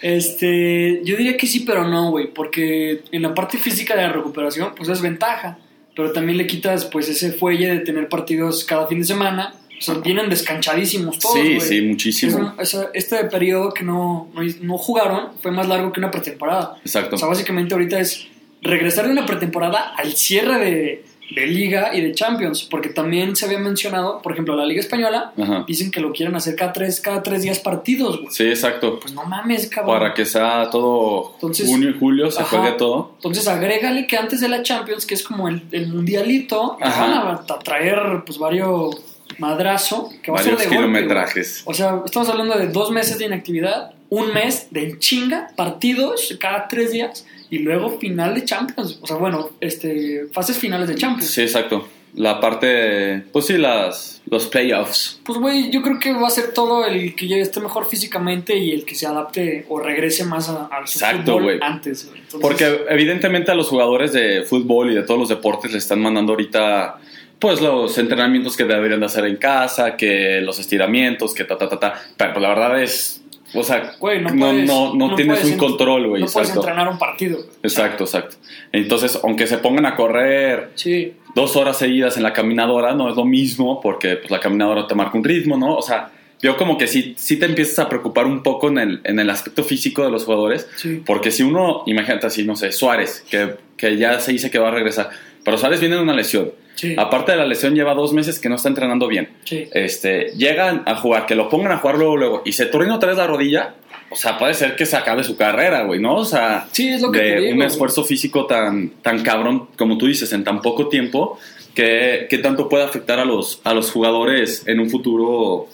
Este, 0.02 1.00
yo 1.04 1.16
diría 1.16 1.36
que 1.36 1.46
sí, 1.46 1.60
pero 1.60 1.86
no, 1.88 2.10
güey, 2.10 2.26
porque 2.32 3.02
en 3.12 3.22
la 3.22 3.34
parte 3.34 3.58
física 3.58 3.94
de 3.96 4.02
la 4.02 4.12
recuperación, 4.12 4.72
pues 4.76 4.88
es 4.88 5.00
ventaja, 5.00 5.58
pero 5.94 6.12
también 6.12 6.38
le 6.38 6.46
quitas, 6.46 6.84
pues, 6.86 7.08
ese 7.08 7.32
fuelle 7.32 7.68
de 7.68 7.78
tener 7.80 8.08
partidos 8.08 8.64
cada 8.64 8.86
fin 8.86 8.98
de 8.98 9.04
semana. 9.04 9.54
O 9.78 9.82
sea, 9.82 9.94
vienen 9.96 10.28
descanchadísimos 10.30 11.18
todos, 11.18 11.34
Sí, 11.36 11.60
sí, 11.60 11.80
muchísimo. 11.82 12.54
Es 12.58 12.74
un- 12.74 12.80
esa- 12.80 12.90
este 12.94 13.24
periodo 13.24 13.72
que 13.74 13.82
no, 13.84 14.28
no, 14.34 14.40
no 14.62 14.78
jugaron 14.78 15.30
fue 15.42 15.50
más 15.50 15.68
largo 15.68 15.92
que 15.92 16.00
una 16.00 16.10
pretemporada. 16.10 16.76
Exacto. 16.84 17.16
O 17.16 17.18
sea, 17.18 17.28
básicamente 17.28 17.74
ahorita 17.74 17.98
es 18.00 18.26
regresar 18.62 19.06
de 19.06 19.12
una 19.12 19.26
pretemporada 19.26 19.92
al 19.96 20.12
cierre 20.14 20.58
de, 20.58 21.04
de 21.34 21.46
Liga 21.46 21.94
y 21.94 22.00
de 22.02 22.12
Champions, 22.12 22.62
porque 22.70 22.90
también 22.90 23.34
se 23.34 23.46
había 23.46 23.58
mencionado, 23.58 24.22
por 24.22 24.32
ejemplo, 24.32 24.54
la 24.56 24.64
Liga 24.64 24.80
Española, 24.80 25.32
Ajá. 25.36 25.64
dicen 25.66 25.90
que 25.90 26.00
lo 26.00 26.12
quieren 26.12 26.34
hacer 26.36 26.54
cada 26.54 26.72
tres, 26.72 27.00
cada 27.00 27.22
tres 27.22 27.42
días 27.42 27.58
partidos, 27.58 28.18
güey. 28.20 28.30
Sí, 28.30 28.44
exacto. 28.44 29.00
Pues 29.00 29.12
no 29.12 29.24
mames, 29.24 29.66
cabrón. 29.68 29.98
Para 29.98 30.14
que 30.14 30.24
sea 30.24 30.68
todo 30.70 31.32
Entonces- 31.34 31.66
junio 31.68 31.90
y 31.90 31.98
julio, 31.98 32.30
se 32.30 32.40
Ajá. 32.42 32.58
juegue 32.58 32.76
todo. 32.76 33.12
Entonces 33.16 33.48
agrégale 33.48 34.06
que 34.06 34.16
antes 34.16 34.40
de 34.40 34.48
la 34.48 34.62
Champions, 34.62 35.04
que 35.04 35.14
es 35.14 35.22
como 35.24 35.48
el, 35.48 35.62
el 35.72 35.88
mundialito, 35.88 36.78
Ajá. 36.80 37.00
van 37.00 37.12
a, 37.12 37.30
a 37.54 37.58
traer 37.58 37.98
pues 38.24 38.38
varios 38.38 38.94
madrazo, 39.38 40.10
que 40.22 40.30
va 40.30 40.38
a 40.38 40.42
Varios 40.42 40.60
ser 40.60 40.70
de 40.70 40.76
golpe, 40.76 40.92
kilometrajes. 40.92 41.62
O 41.64 41.74
sea, 41.74 42.02
estamos 42.04 42.28
hablando 42.28 42.56
de 42.58 42.68
dos 42.68 42.90
meses 42.90 43.18
de 43.18 43.26
inactividad, 43.26 43.92
un 44.10 44.32
mes 44.32 44.68
de 44.70 44.98
chinga, 44.98 45.48
partidos 45.56 46.36
cada 46.40 46.68
tres 46.68 46.92
días 46.92 47.26
y 47.50 47.58
luego 47.58 47.98
final 47.98 48.34
de 48.34 48.44
Champions. 48.44 48.98
O 49.00 49.06
sea, 49.06 49.16
bueno, 49.16 49.50
este, 49.60 50.26
fases 50.32 50.56
finales 50.58 50.88
de 50.88 50.94
Champions. 50.94 51.30
Sí, 51.30 51.42
exacto. 51.42 51.88
La 52.14 52.38
parte, 52.38 53.24
pues 53.32 53.46
sí, 53.46 53.58
las, 53.58 54.22
los 54.30 54.46
playoffs. 54.46 55.20
Pues, 55.24 55.36
güey, 55.40 55.70
yo 55.72 55.82
creo 55.82 55.98
que 55.98 56.12
va 56.12 56.28
a 56.28 56.30
ser 56.30 56.52
todo 56.54 56.86
el 56.86 57.16
que 57.16 57.26
ya 57.26 57.36
esté 57.38 57.58
mejor 57.58 57.86
físicamente 57.88 58.56
y 58.56 58.70
el 58.70 58.84
que 58.84 58.94
se 58.94 59.04
adapte 59.08 59.66
o 59.68 59.80
regrese 59.80 60.24
más 60.24 60.48
a- 60.48 60.66
al 60.66 60.86
su 60.86 60.98
Exacto, 61.00 61.32
fútbol 61.32 61.42
güey. 61.42 61.58
antes. 61.60 62.04
Entonces, 62.14 62.38
Porque 62.40 62.82
evidentemente 62.88 63.50
a 63.50 63.56
los 63.56 63.66
jugadores 63.66 64.12
de 64.12 64.44
fútbol 64.44 64.92
y 64.92 64.94
de 64.94 65.02
todos 65.02 65.18
los 65.18 65.28
deportes 65.28 65.72
le 65.72 65.78
están 65.78 66.00
mandando 66.00 66.34
ahorita 66.34 67.00
pues 67.38 67.60
los 67.60 67.96
entrenamientos 67.98 68.56
que 68.56 68.64
deberían 68.64 69.00
de 69.00 69.06
hacer 69.06 69.24
en 69.26 69.36
casa, 69.36 69.96
que 69.96 70.40
los 70.42 70.58
estiramientos, 70.58 71.34
que 71.34 71.44
ta 71.44 71.58
ta 71.58 71.68
ta 71.68 71.78
ta. 71.80 71.94
Pero 72.16 72.32
pues, 72.34 72.42
la 72.42 72.48
verdad 72.50 72.82
es, 72.82 73.22
o 73.54 73.62
sea, 73.62 73.92
Güey, 74.00 74.20
no, 74.22 74.30
no, 74.30 74.46
puedes- 74.50 74.66
no, 74.66 74.94
no 74.94 75.14
tienes 75.14 75.38
puedes 75.40 75.52
un 75.52 75.58
control, 75.58 76.08
güey. 76.08 76.22
No 76.22 76.26
puedes 76.28 76.48
exacto. 76.48 76.60
entrenar 76.68 76.88
un 76.92 76.98
partido. 76.98 77.36
güey. 77.38 77.48
Exacto, 77.62 78.04
exacto. 78.04 78.36
Entonces, 78.72 79.18
aunque 79.22 79.46
se 79.46 79.58
pongan 79.58 79.86
a 79.86 79.94
correr 79.96 80.70
Sí, 80.74 81.14
dos 81.34 81.54
horas 81.56 81.76
seguidas 81.78 82.16
en 82.16 82.22
la 82.22 82.32
caminadora, 82.32 82.94
no 82.94 83.10
es 83.10 83.16
lo 83.16 83.24
mismo 83.24 83.80
porque 83.80 84.16
pues, 84.16 84.30
la 84.30 84.40
caminadora 84.40 84.86
te 84.86 84.94
marca 84.94 85.16
un 85.18 85.24
ritmo, 85.24 85.56
¿no? 85.56 85.76
O 85.76 85.82
sea, 85.82 86.10
yo 86.42 86.56
como 86.56 86.76
que 86.76 86.86
sí, 86.86 87.14
sí 87.16 87.38
te 87.38 87.46
empiezas 87.46 87.78
a 87.78 87.88
preocupar 87.88 88.26
un 88.26 88.42
poco 88.42 88.68
en 88.68 88.78
el, 88.78 89.00
en 89.04 89.18
el 89.18 89.30
aspecto 89.30 89.62
físico 89.64 90.02
de 90.04 90.10
los 90.10 90.24
jugadores, 90.24 90.68
sí. 90.76 91.02
porque 91.06 91.30
si 91.30 91.42
uno, 91.42 91.84
imagínate 91.86 92.26
así, 92.26 92.44
no 92.44 92.54
sé, 92.56 92.70
Suárez, 92.72 93.24
que, 93.30 93.54
que 93.76 93.96
ya 93.96 94.18
se 94.20 94.32
dice 94.32 94.50
que 94.50 94.58
va 94.58 94.68
a 94.68 94.72
regresar, 94.72 95.10
pero 95.44 95.56
Suárez 95.56 95.80
viene 95.80 95.96
de 95.96 96.02
una 96.02 96.12
lesión. 96.12 96.50
Sí. 96.74 96.94
Aparte 96.98 97.32
de 97.32 97.38
la 97.38 97.46
lesión, 97.46 97.74
lleva 97.74 97.94
dos 97.94 98.12
meses 98.12 98.38
que 98.40 98.48
no 98.48 98.56
está 98.56 98.68
entrenando 98.68 99.06
bien. 99.08 99.28
Sí. 99.44 99.68
Este, 99.72 100.32
llegan 100.36 100.82
a 100.86 100.96
jugar, 100.96 101.26
que 101.26 101.34
lo 101.34 101.48
pongan 101.48 101.72
a 101.72 101.78
jugar 101.78 101.96
luego, 101.98 102.16
luego, 102.16 102.42
y 102.44 102.52
se 102.52 102.66
truena 102.66 102.96
otra 102.96 103.08
vez 103.10 103.18
la 103.18 103.26
rodilla, 103.26 103.74
o 104.10 104.16
sea, 104.16 104.38
puede 104.38 104.54
ser 104.54 104.76
que 104.76 104.84
se 104.86 104.96
acabe 104.96 105.24
su 105.24 105.36
carrera, 105.36 105.82
güey, 105.84 106.00
¿no? 106.00 106.16
O 106.16 106.24
sea, 106.24 106.66
Sí, 106.72 106.88
es 106.88 107.00
lo 107.02 107.10
que 107.10 107.18
de 107.20 107.36
digo, 107.40 107.50
un 107.50 107.56
güey. 107.56 107.66
esfuerzo 107.68 108.04
físico 108.04 108.46
tan, 108.46 108.90
tan 109.02 109.22
cabrón, 109.22 109.68
como 109.76 109.98
tú 109.98 110.06
dices, 110.06 110.32
en 110.32 110.44
tan 110.44 110.60
poco 110.62 110.88
tiempo, 110.88 111.38
que, 111.74 112.26
que 112.30 112.38
tanto 112.38 112.68
puede 112.68 112.84
afectar 112.84 113.18
a 113.18 113.24
los, 113.24 113.60
a 113.64 113.72
los 113.74 113.90
jugadores 113.90 114.62
en 114.66 114.78
un 114.80 114.90
futuro, 114.90 115.68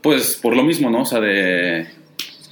pues 0.00 0.38
por 0.40 0.56
lo 0.56 0.62
mismo, 0.62 0.90
¿no? 0.90 1.02
O 1.02 1.04
sea, 1.04 1.20
de 1.20 1.86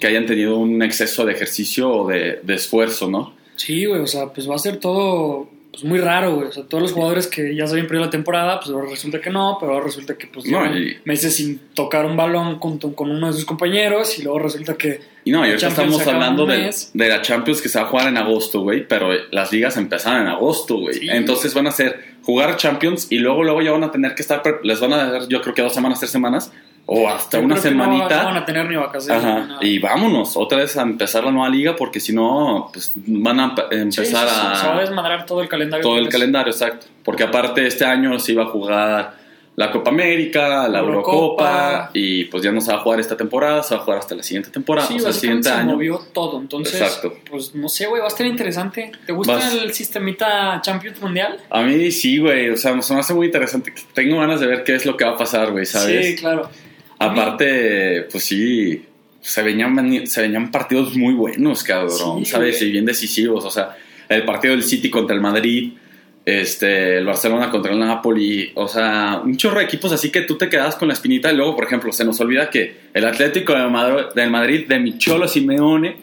que 0.00 0.06
hayan 0.06 0.26
tenido 0.26 0.56
un 0.58 0.80
exceso 0.82 1.24
de 1.24 1.32
ejercicio 1.32 1.90
o 1.90 2.06
de, 2.08 2.40
de 2.42 2.54
esfuerzo, 2.54 3.10
¿no? 3.10 3.34
Sí, 3.56 3.84
güey, 3.86 4.00
o 4.00 4.06
sea, 4.06 4.26
pues 4.32 4.48
va 4.48 4.54
a 4.54 4.58
ser 4.58 4.76
todo 4.76 5.48
pues, 5.80 5.88
muy 5.90 6.00
raro, 6.00 6.34
güey. 6.36 6.48
O 6.48 6.52
sea, 6.52 6.64
todos 6.64 6.82
los 6.82 6.92
jugadores 6.92 7.26
que 7.26 7.54
ya 7.54 7.66
se 7.66 7.72
habían 7.72 7.86
perdido 7.86 8.04
la 8.06 8.10
temporada, 8.10 8.58
pues 8.60 8.70
ahora 8.70 8.88
resulta 8.90 9.20
que 9.20 9.30
no, 9.30 9.56
pero 9.60 9.72
ahora 9.72 9.84
resulta 9.86 10.16
que 10.16 10.26
pues 10.26 10.46
No, 10.46 10.64
y- 10.76 10.96
meses 11.04 11.36
sin 11.36 11.58
tocar 11.74 12.06
un 12.06 12.16
balón 12.16 12.58
con, 12.58 12.78
con 12.78 13.10
uno 13.10 13.26
de 13.28 13.32
sus 13.32 13.44
compañeros 13.44 14.18
y 14.18 14.22
luego 14.22 14.38
resulta 14.40 14.74
que... 14.74 15.00
Y 15.24 15.30
no, 15.30 15.44
y 15.46 15.50
ahorita 15.50 15.68
estamos 15.68 16.06
hablando 16.06 16.46
de, 16.46 16.74
de 16.94 17.08
la 17.08 17.20
Champions 17.22 17.60
que 17.60 17.68
se 17.68 17.78
va 17.78 17.84
a 17.84 17.88
jugar 17.88 18.08
en 18.08 18.16
agosto, 18.16 18.60
güey, 18.62 18.86
pero 18.88 19.10
las 19.30 19.52
ligas 19.52 19.76
empezaron 19.76 20.22
en 20.22 20.28
agosto, 20.28 20.78
güey. 20.78 20.94
Sí. 20.94 21.08
Entonces 21.10 21.52
van 21.54 21.66
a 21.66 21.70
hacer 21.70 22.16
jugar 22.22 22.56
Champions 22.56 23.06
y 23.10 23.18
luego 23.18 23.44
luego 23.44 23.62
ya 23.62 23.72
van 23.72 23.84
a 23.84 23.90
tener 23.90 24.14
que 24.14 24.22
estar, 24.22 24.42
les 24.62 24.80
van 24.80 24.92
a 24.92 25.10
dar 25.10 25.28
yo 25.28 25.40
creo 25.42 25.54
que 25.54 25.62
dos 25.62 25.74
semanas, 25.74 25.98
tres 25.98 26.10
semanas 26.10 26.52
o 26.90 27.06
hasta 27.08 27.38
yo 27.38 27.44
una 27.44 27.54
que 27.56 27.60
no 27.60 27.84
semanita. 27.84 28.18
No, 28.22 28.24
van 28.24 28.36
a 28.38 28.44
tener 28.46 28.66
ni 28.68 28.76
vacaciones. 28.76 29.22
ni 29.22 29.30
Ajá, 29.30 29.40
nada. 29.46 29.58
y 29.64 29.78
vámonos, 29.78 30.36
otra 30.38 30.58
vez 30.58 30.74
a 30.78 30.82
empezar 30.82 31.22
la 31.24 31.30
nueva 31.30 31.50
liga 31.50 31.76
porque 31.76 32.00
si 32.00 32.14
no, 32.14 32.70
pues 32.72 32.92
van 32.96 33.40
a 33.40 33.54
Sí, 33.54 33.62
empezar 33.76 34.26
sí, 34.28 34.34
sí, 34.34 34.60
Se 34.60 34.66
va 34.66 34.72
a 34.72 34.76
a 34.76 34.80
desmadrar 34.80 35.26
todo 35.26 35.42
el 35.42 35.48
calendario. 35.48 35.82
todo 35.82 35.98
el 35.98 36.08
calendario, 36.08 36.50
exacto. 36.52 36.86
Porque 37.04 37.24
aparte 37.24 37.66
este 37.66 37.84
año 37.84 38.18
se 38.18 38.32
iba 38.32 38.44
a 38.44 38.46
jugar 38.46 39.18
la 39.56 39.72
Copa 39.72 39.90
América, 39.90 40.68
la 40.68 40.78
Eurocopa. 40.78 41.10
Eurocopa 41.12 41.90
y 41.92 42.24
pues 42.26 42.44
ya 42.44 42.52
no 42.52 42.60
se 42.60 42.70
va 42.72 42.78
a 42.78 42.80
jugar 42.80 43.00
esta 43.00 43.16
temporada, 43.16 43.60
se 43.64 43.74
va 43.74 43.80
a 43.80 43.84
jugar 43.84 43.98
hasta 43.98 44.14
la 44.14 44.22
siguiente 44.22 44.50
temporada, 44.50 44.86
Sí, 44.86 44.94
o 44.94 45.00
sea, 45.00 45.08
el 45.08 45.14
siguiente 45.14 45.48
se 45.48 45.54
año. 45.54 45.72
movió 45.72 46.00
todo. 46.14 46.40
Entonces, 46.40 46.80
Exacto. 46.80 47.12
pues 47.28 47.54
no 47.56 47.68
sé, 47.68 47.86
güey, 47.88 48.00
va 48.00 48.06
a 48.06 48.08
estar 48.08 48.24
interesante. 48.24 48.92
¿Te 49.04 49.12
gusta 49.12 49.34
Vas- 49.34 49.52
el 49.52 49.72
sistemita 49.74 50.60
Champions 50.62 51.00
Mundial? 51.02 51.38
A 51.50 51.60
mí 51.62 51.90
sí, 51.90 52.18
güey. 52.18 52.50
O 52.50 52.56
sea, 52.56 52.80
se 52.80 52.94
me 52.94 53.00
hace 53.00 53.12
muy 53.14 53.26
interesante. 53.26 53.74
Tengo 53.94 54.18
ganas 54.20 54.38
de 54.40 54.46
ver 54.46 54.62
qué 54.64 54.76
es 54.76 54.86
lo 54.86 54.96
que 54.96 55.04
va 55.04 55.12
a 55.12 55.16
pasar, 55.16 55.50
güey, 55.50 55.66
¿sabes? 55.66 56.06
Sí, 56.06 56.16
claro. 56.16 56.48
Aparte, 56.98 58.06
pues 58.10 58.24
sí, 58.24 58.82
se 59.20 59.42
venían, 59.42 60.06
se 60.06 60.22
venían 60.22 60.50
partidos 60.50 60.96
muy 60.96 61.14
buenos, 61.14 61.62
cabrón, 61.62 62.24
Sí, 62.24 62.30
¿sabes? 62.30 62.60
Y 62.62 62.70
bien 62.70 62.84
decisivos. 62.84 63.44
O 63.44 63.50
sea, 63.50 63.76
el 64.08 64.24
partido 64.24 64.54
del 64.54 64.64
City 64.64 64.90
contra 64.90 65.14
el 65.14 65.20
Madrid, 65.20 65.72
este, 66.24 66.98
el 66.98 67.06
Barcelona 67.06 67.50
contra 67.50 67.72
el 67.72 67.78
Napoli. 67.78 68.52
O 68.54 68.68
sea, 68.68 69.20
un 69.24 69.36
chorro 69.36 69.58
de 69.58 69.64
equipos 69.64 69.92
así 69.92 70.10
que 70.10 70.22
tú 70.22 70.36
te 70.36 70.48
quedas 70.48 70.76
con 70.76 70.88
la 70.88 70.94
espinita. 70.94 71.32
Y 71.32 71.36
luego, 71.36 71.56
por 71.56 71.64
ejemplo, 71.64 71.92
se 71.92 72.04
nos 72.04 72.20
olvida 72.20 72.50
que 72.50 72.88
el 72.92 73.04
Atlético 73.04 73.54
de 73.54 73.66
Madrid, 73.68 74.04
del 74.14 74.30
Madrid 74.30 74.66
de 74.68 74.78
Micholo 74.78 75.28
Simeone 75.28 75.96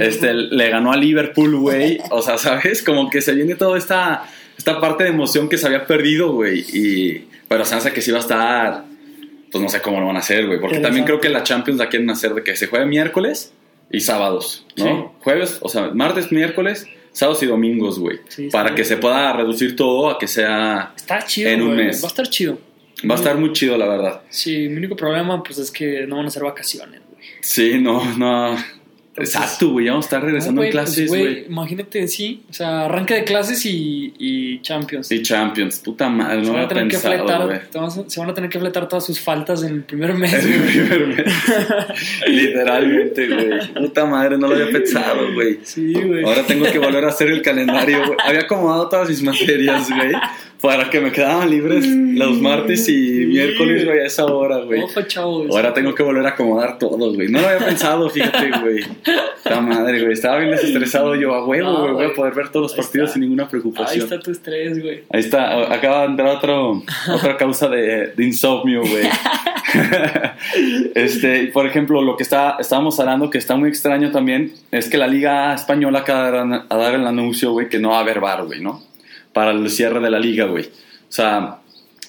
este, 0.00 0.34
le 0.34 0.70
ganó 0.70 0.92
a 0.92 0.96
Liverpool, 0.96 1.56
güey. 1.56 1.98
O 2.10 2.22
sea, 2.22 2.38
¿sabes? 2.38 2.82
Como 2.82 3.10
que 3.10 3.20
se 3.20 3.34
viene 3.34 3.54
toda 3.54 3.76
esta, 3.78 4.24
esta 4.56 4.80
parte 4.80 5.04
de 5.04 5.10
emoción 5.10 5.48
que 5.48 5.58
se 5.58 5.66
había 5.66 5.86
perdido, 5.86 6.32
güey. 6.32 6.60
Y, 6.72 7.24
pero 7.48 7.64
se 7.64 7.74
hace 7.74 7.92
que 7.92 8.02
sí 8.02 8.10
va 8.10 8.18
a 8.18 8.20
estar, 8.20 8.84
pues 9.50 9.62
no 9.62 9.68
sé 9.68 9.80
cómo 9.80 10.00
lo 10.00 10.06
van 10.06 10.16
a 10.16 10.20
hacer, 10.20 10.46
güey. 10.46 10.60
Porque 10.60 10.78
también 10.78 11.04
creo 11.04 11.20
que 11.20 11.28
la 11.28 11.42
Champions 11.42 11.78
la 11.78 11.88
quieren 11.88 12.10
hacer 12.10 12.34
de 12.34 12.42
que 12.42 12.56
se 12.56 12.66
juegue 12.66 12.86
miércoles 12.86 13.52
y 13.90 14.00
sábados, 14.00 14.66
¿no? 14.76 14.84
Sí. 14.84 15.18
Jueves, 15.20 15.58
o 15.60 15.68
sea, 15.68 15.90
martes, 15.94 16.32
miércoles, 16.32 16.86
sábados 17.12 17.42
y 17.42 17.46
domingos, 17.46 17.98
güey. 17.98 18.20
Sí, 18.28 18.48
para 18.50 18.70
bien. 18.70 18.76
que 18.76 18.84
se 18.84 18.96
pueda 18.96 19.32
reducir 19.32 19.76
todo 19.76 20.10
a 20.10 20.18
que 20.18 20.26
sea... 20.26 20.92
Está 20.96 21.24
chido, 21.24 21.50
en 21.50 21.62
un 21.62 21.76
mes. 21.76 22.02
Va 22.02 22.08
a 22.08 22.10
estar 22.10 22.28
chido. 22.28 22.58
Va 23.08 23.14
a 23.14 23.18
estar 23.18 23.36
muy 23.36 23.52
chido, 23.52 23.76
la 23.76 23.86
verdad. 23.86 24.22
Sí, 24.28 24.68
mi 24.68 24.76
único 24.76 24.96
problema, 24.96 25.42
pues, 25.42 25.58
es 25.58 25.70
que 25.70 26.06
no 26.06 26.16
van 26.16 26.26
a 26.26 26.30
ser 26.30 26.42
vacaciones, 26.42 27.02
güey. 27.10 27.24
Sí, 27.40 27.78
no, 27.78 28.02
no... 28.16 28.56
Exacto, 29.18 29.70
güey. 29.70 29.88
Vamos 29.88 30.04
a 30.04 30.08
estar 30.08 30.22
regresando 30.22 30.60
No, 30.60 30.66
en 30.66 30.72
güey, 30.72 30.84
pues, 30.84 30.94
clases, 30.94 31.08
güey. 31.08 31.46
imagínate, 31.46 32.06
sí. 32.08 32.42
O 32.50 32.52
sea, 32.52 32.84
arranque 32.84 33.14
de 33.14 33.24
clases 33.24 33.64
y, 33.66 34.12
y 34.18 34.60
Champions. 34.62 35.10
y 35.10 35.22
Champions, 35.22 35.78
puta 35.80 36.08
madre, 36.08 36.40
se, 36.40 36.46
no 36.46 36.52
van 36.52 36.56
a 36.60 36.64
había 36.64 36.68
tener 36.68 36.84
que 36.88 36.96
pensado, 36.98 37.48
fletar, 37.48 37.86
a- 37.86 38.10
se 38.10 38.20
van 38.20 38.30
a 38.30 38.34
tener 38.34 38.50
que 38.50 38.58
fletar 38.60 38.88
todas 38.88 39.06
sus 39.06 39.18
faltas 39.20 39.62
en 39.62 39.72
el 39.74 39.82
primer 39.84 40.14
mes. 40.14 40.32
Es 40.34 40.44
mi 40.44 40.56
güey. 40.58 40.70
primer 40.88 41.06
mes. 41.08 41.34
Literalmente, 42.26 43.26
güey. 43.28 43.72
Puta 43.74 44.04
madre, 44.06 44.38
no 44.38 44.48
lo 44.48 44.54
había 44.54 44.70
pensado, 44.70 45.32
güey. 45.34 45.58
Sí, 45.62 45.92
güey. 45.94 46.24
Ahora 46.24 46.42
tengo 46.46 46.64
que 46.70 46.78
volver 46.78 47.04
a 47.04 47.08
hacer 47.08 47.28
el 47.28 47.42
calendario, 47.42 47.98
güey. 48.06 48.18
Había 48.24 48.40
acomodado 48.42 48.88
todas 48.88 49.08
mis 49.08 49.22
materias, 49.22 49.88
güey. 49.90 50.12
Para 50.60 50.88
que 50.90 51.00
me 51.00 51.12
quedaban 51.12 51.50
libres 51.50 51.86
los 51.86 52.40
martes 52.40 52.88
y 52.88 53.26
miércoles, 53.26 53.84
güey. 53.84 53.98
a 54.00 54.06
esa 54.06 54.24
hora, 54.24 54.58
güey. 54.58 54.80
Ojo, 54.82 55.02
chavos. 55.02 55.48
Ahora 55.50 55.74
tengo 55.74 55.94
que 55.94 56.02
volver 56.02 56.24
a 56.26 56.30
acomodar 56.30 56.78
todos, 56.78 57.14
güey. 57.14 57.28
No 57.28 57.40
lo 57.40 57.48
había 57.48 57.66
pensado, 57.66 58.08
fíjate, 58.08 58.50
güey. 58.60 58.84
La 59.44 59.60
madre, 59.60 60.00
güey. 60.00 60.12
Estaba 60.12 60.38
bien 60.38 60.50
desestresado 60.52 61.14
yo 61.14 61.34
a 61.34 61.46
huevo, 61.46 61.70
No, 61.70 61.82
güey. 61.82 61.92
Voy 61.94 62.04
a 62.06 62.14
poder 62.14 62.34
ver 62.34 62.48
todos 62.48 62.64
los 62.64 62.72
Ahí 62.72 62.78
partidos 62.78 63.08
está. 63.08 63.14
sin 63.14 63.22
ninguna 63.22 63.44
Ahí 63.44 63.48
preocupación. 63.50 64.04
está 64.04 64.18
tu 64.18 64.30
estrés, 64.30 64.82
güey. 64.82 65.02
Ahí 65.10 65.20
está, 65.20 65.72
acaba 65.72 66.00
de 66.02 66.06
entrar 66.06 66.28
otro, 66.36 66.82
otra 67.14 67.36
causa 67.36 67.68
de, 67.68 68.08
de 68.16 68.24
insomnio, 68.24 68.80
güey. 68.80 69.06
este, 70.94 71.46
por 71.48 71.66
ejemplo, 71.66 72.00
lo 72.02 72.16
que 72.16 72.22
está, 72.22 72.56
estábamos 72.58 72.98
hablando 73.00 73.30
que 73.30 73.38
está 73.38 73.56
muy 73.56 73.68
extraño 73.68 74.10
también 74.10 74.52
es 74.70 74.88
que 74.88 74.96
la 74.96 75.06
Liga 75.06 75.54
Española 75.54 76.00
acaba 76.00 76.30
de 76.30 76.60
dar 76.68 76.94
el 76.94 77.06
anuncio, 77.06 77.52
güey, 77.52 77.68
que 77.68 77.78
no 77.78 77.90
va 77.90 77.98
a 77.98 78.00
haber 78.00 78.20
bar, 78.20 78.44
güey, 78.44 78.60
¿no? 78.60 78.82
Para 79.36 79.50
el 79.50 79.68
cierre 79.68 80.00
de 80.00 80.08
la 80.08 80.18
liga, 80.18 80.46
güey. 80.46 80.64
O 80.64 81.12
sea, 81.12 81.58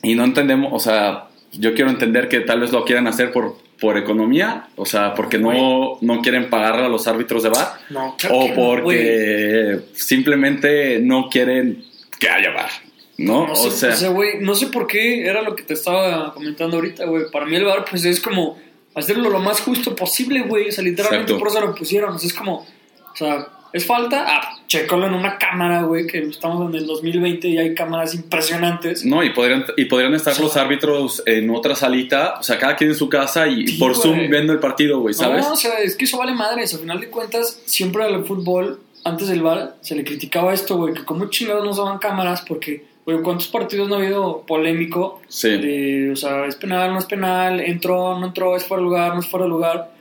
y 0.01 0.15
no 0.15 0.23
entendemos, 0.23 0.71
o 0.71 0.79
sea, 0.79 1.25
yo 1.51 1.73
quiero 1.73 1.89
entender 1.89 2.29
que 2.29 2.39
tal 2.39 2.61
vez 2.61 2.71
lo 2.71 2.85
quieran 2.85 3.05
hacer 3.05 3.33
por, 3.33 3.57
por 3.81 3.97
economía, 3.97 4.69
o 4.77 4.85
sea, 4.85 5.13
porque 5.13 5.37
no, 5.37 5.97
no 5.99 6.21
quieren 6.21 6.49
pagarle 6.49 6.85
a 6.85 6.87
los 6.87 7.05
árbitros 7.05 7.43
de 7.43 7.49
bar 7.49 7.73
No, 7.89 8.15
claro 8.17 8.37
o 8.37 8.45
que 8.45 8.49
no, 8.49 8.55
porque 8.55 9.79
simplemente 9.91 11.01
no 11.01 11.27
quieren 11.27 11.83
que 12.17 12.29
haya 12.29 12.51
bar, 12.51 12.69
¿no? 13.17 13.47
No 13.47 13.51
o 13.51 13.71
sé, 13.71 13.91
sea, 13.91 14.07
güey, 14.07 14.39
no 14.39 14.55
sé 14.55 14.67
por 14.67 14.87
qué 14.87 15.27
era 15.27 15.41
lo 15.41 15.53
que 15.53 15.63
te 15.63 15.73
estaba 15.73 16.33
comentando 16.33 16.77
ahorita, 16.77 17.07
güey. 17.07 17.29
Para 17.29 17.45
mí 17.45 17.57
el 17.57 17.65
bar, 17.65 17.83
pues 17.89 18.05
es 18.05 18.21
como 18.21 18.57
hacerlo 18.95 19.29
lo 19.29 19.39
más 19.39 19.59
justo 19.59 19.93
posible, 19.97 20.43
güey. 20.43 20.69
O 20.69 20.71
sea, 20.71 20.81
literalmente 20.81 21.33
Exacto. 21.33 21.39
por 21.39 21.49
eso 21.49 21.59
lo 21.59 21.75
pusieron. 21.75 22.15
O 22.15 22.19
sea, 22.19 22.27
es 22.29 22.33
como, 22.33 22.59
o 22.59 23.15
sea, 23.15 23.49
es 23.73 23.85
falta, 23.85 24.25
ah, 24.27 24.57
chécalo 24.67 25.07
en 25.07 25.13
una 25.13 25.37
cámara, 25.37 25.83
güey, 25.83 26.07
que 26.07 26.19
estamos 26.19 26.69
en 26.69 26.75
el 26.75 26.87
2020 26.87 27.47
y 27.47 27.57
hay 27.57 27.75
cámaras 27.75 28.15
impresionantes. 28.15 29.05
no, 29.05 29.23
y 29.23 29.31
podrían, 29.31 29.65
y 29.75 29.85
podrían 29.85 30.13
estar 30.13 30.39
los 30.39 30.55
árbitros 30.57 31.23
en 31.25 31.49
otra 31.49 31.75
salita, 31.75 32.35
o 32.39 32.43
sea, 32.43 32.57
cada 32.57 32.75
quien 32.75 32.91
en 32.91 32.95
su 32.95 33.09
casa 33.09 33.47
y 33.47 33.67
Sí, 33.67 33.77
por 33.77 33.91
güey. 33.93 34.01
Zoom 34.01 34.29
viendo 34.29 34.53
el 34.53 34.59
partido, 34.59 34.99
güey, 34.99 35.13
¿sabes? 35.13 35.45
No, 35.45 35.53
o 35.53 35.55
sea, 35.55 35.79
es 35.79 35.95
que 35.95 36.05
eso 36.05 36.17
vale 36.17 36.33
madres. 36.33 36.73
Al 36.73 36.79
final 36.81 36.99
de 36.99 37.09
cuentas, 37.09 37.61
siempre 37.65 38.03
al 38.03 38.25
fútbol, 38.25 38.79
antes 39.03 39.27
del 39.27 39.41
bar, 39.41 39.75
se 39.81 39.95
le 39.95 40.03
criticaba 40.03 40.53
esto, 40.53 40.77
güey, 40.77 40.93
que 40.93 41.05
como 41.05 41.29
chingados 41.29 41.63
no 41.63 41.71
usaban 41.71 41.97
cámaras 41.97 42.41
porque, 42.47 42.85
güey, 43.05 43.21
¿cuántos 43.21 43.47
partidos 43.47 43.87
no 43.89 43.95
ha 43.95 43.99
habido 43.99 44.43
polémico? 44.47 45.21
sí. 45.27 45.49
de, 45.49 46.11
o 46.11 46.15
sea, 46.15 46.45
es 46.45 46.55
penal, 46.55 46.93
no 46.93 46.99
es 46.99 47.05
penal, 47.05 47.59
entró, 47.59 48.17
no 48.19 48.27
entró, 48.27 48.55
es 48.55 48.63
fuera 48.63 48.81
de 48.81 48.85
lugar, 48.89 49.13
no 49.13 49.19
es 49.19 49.27
fuera 49.27 49.45
de 49.45 49.49
lugar. 49.49 49.96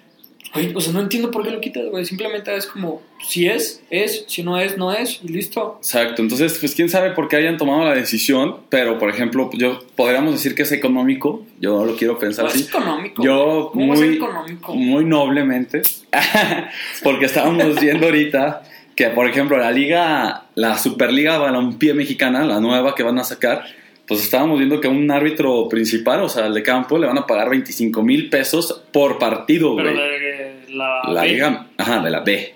Güey, 0.55 0.73
o 0.75 0.81
sea, 0.81 0.93
no 0.93 1.01
entiendo 1.01 1.31
por 1.31 1.43
qué 1.43 1.51
lo 1.51 1.61
quitas, 1.61 1.85
güey. 1.87 2.05
Simplemente 2.05 2.55
es 2.57 2.67
como, 2.67 3.03
si 3.29 3.47
es, 3.47 3.83
es, 3.91 4.25
si 4.29 4.43
no 4.43 4.59
es, 4.59 4.77
no 4.79 4.93
es, 4.93 5.21
y 5.23 5.29
listo. 5.29 5.79
Exacto, 5.81 6.23
entonces, 6.23 6.57
pues 6.59 6.75
quién 6.75 6.89
sabe 6.89 7.11
por 7.11 7.29
qué 7.29 7.37
hayan 7.37 7.57
tomado 7.57 7.85
la 7.85 7.95
decisión, 7.95 8.57
pero 8.69 8.99
por 8.99 9.11
ejemplo, 9.11 9.51
yo 9.55 9.83
podríamos 9.97 10.33
decir 10.33 10.55
que 10.55 10.63
es 10.63 10.73
económico, 10.73 11.45
yo 11.61 11.85
lo 11.85 11.97
quiero 11.97 12.19
pensar 12.19 12.45
No 12.45 12.51
es 12.51 12.57
así. 12.57 12.65
económico. 12.69 13.23
Yo 13.23 13.71
güey. 13.75 13.87
¿Cómo 13.87 13.89
va 13.89 13.95
a 13.95 13.97
ser 13.97 14.07
muy, 14.07 14.17
económico? 14.17 14.75
muy 14.75 15.05
noblemente, 15.05 15.83
porque 17.03 17.27
estábamos 17.27 17.81
viendo 17.81 18.07
ahorita 18.07 18.63
que, 18.95 19.09
por 19.11 19.29
ejemplo, 19.29 19.59
la 19.59 19.71
liga, 19.71 20.47
la 20.55 20.79
Superliga 20.79 21.37
Balompié 21.39 21.93
Mexicana, 21.93 22.45
la 22.45 22.61
nueva 22.61 22.95
que 22.95 23.03
van 23.03 23.19
a 23.19 23.25
sacar, 23.25 23.67
pues 24.07 24.23
estábamos 24.23 24.59
viendo 24.59 24.81
que 24.81 24.88
a 24.88 24.90
un 24.90 25.11
árbitro 25.11 25.69
principal, 25.69 26.23
o 26.23 26.29
sea, 26.29 26.47
el 26.47 26.55
de 26.55 26.62
campo, 26.62 26.99
le 26.99 27.07
van 27.07 27.19
a 27.19 27.27
pagar 27.27 27.51
25 27.51 28.03
mil 28.03 28.29
pesos 28.31 28.83
por 28.92 29.19
partido, 29.19 29.75
Pero 29.77 29.90
güey. 29.92 30.01
de 30.21 30.64
la, 30.71 31.03
La 31.09 31.23
B, 31.23 31.29
liga, 31.29 31.66
ajá, 31.77 32.01
de 32.03 32.11
la 32.11 32.21
B, 32.21 32.55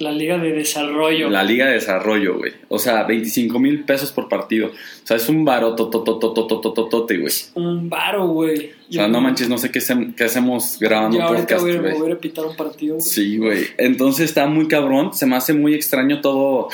la 0.00 0.12
liga 0.12 0.38
de 0.38 0.52
desarrollo. 0.52 1.28
la 1.28 1.42
liga 1.42 1.66
de 1.66 1.72
desarrollo, 1.74 2.38
güey. 2.38 2.52
O 2.68 2.78
sea, 2.78 3.02
25 3.02 3.58
mil 3.58 3.84
pesos 3.84 4.12
por 4.12 4.28
partido. 4.28 4.68
O 4.68 4.72
sea, 5.06 5.16
es 5.16 5.28
un 5.28 5.44
baro 5.44 5.74
totototototototote, 5.74 7.18
güey. 7.18 7.32
Un 7.54 7.88
varo, 7.88 8.28
güey. 8.28 8.70
O 8.88 8.92
sea, 8.92 9.08
no 9.08 9.20
manches, 9.20 9.48
no 9.48 9.58
sé 9.58 9.70
qué, 9.72 9.80
qué 10.16 10.24
hacemos 10.24 10.78
grabando 10.78 11.18
Yo 11.18 11.30
un 11.30 11.36
podcast, 11.36 11.62
güey. 11.62 11.78
voy 11.98 12.12
a 12.12 12.18
pitar 12.18 12.44
un 12.46 12.56
partido, 12.56 12.94
güey. 12.96 13.06
Sí, 13.06 13.38
güey. 13.38 13.64
Entonces 13.76 14.26
está 14.26 14.46
muy 14.46 14.68
cabrón. 14.68 15.12
Se 15.14 15.26
me 15.26 15.36
hace 15.36 15.52
muy 15.52 15.74
extraño 15.74 16.20
todo. 16.20 16.68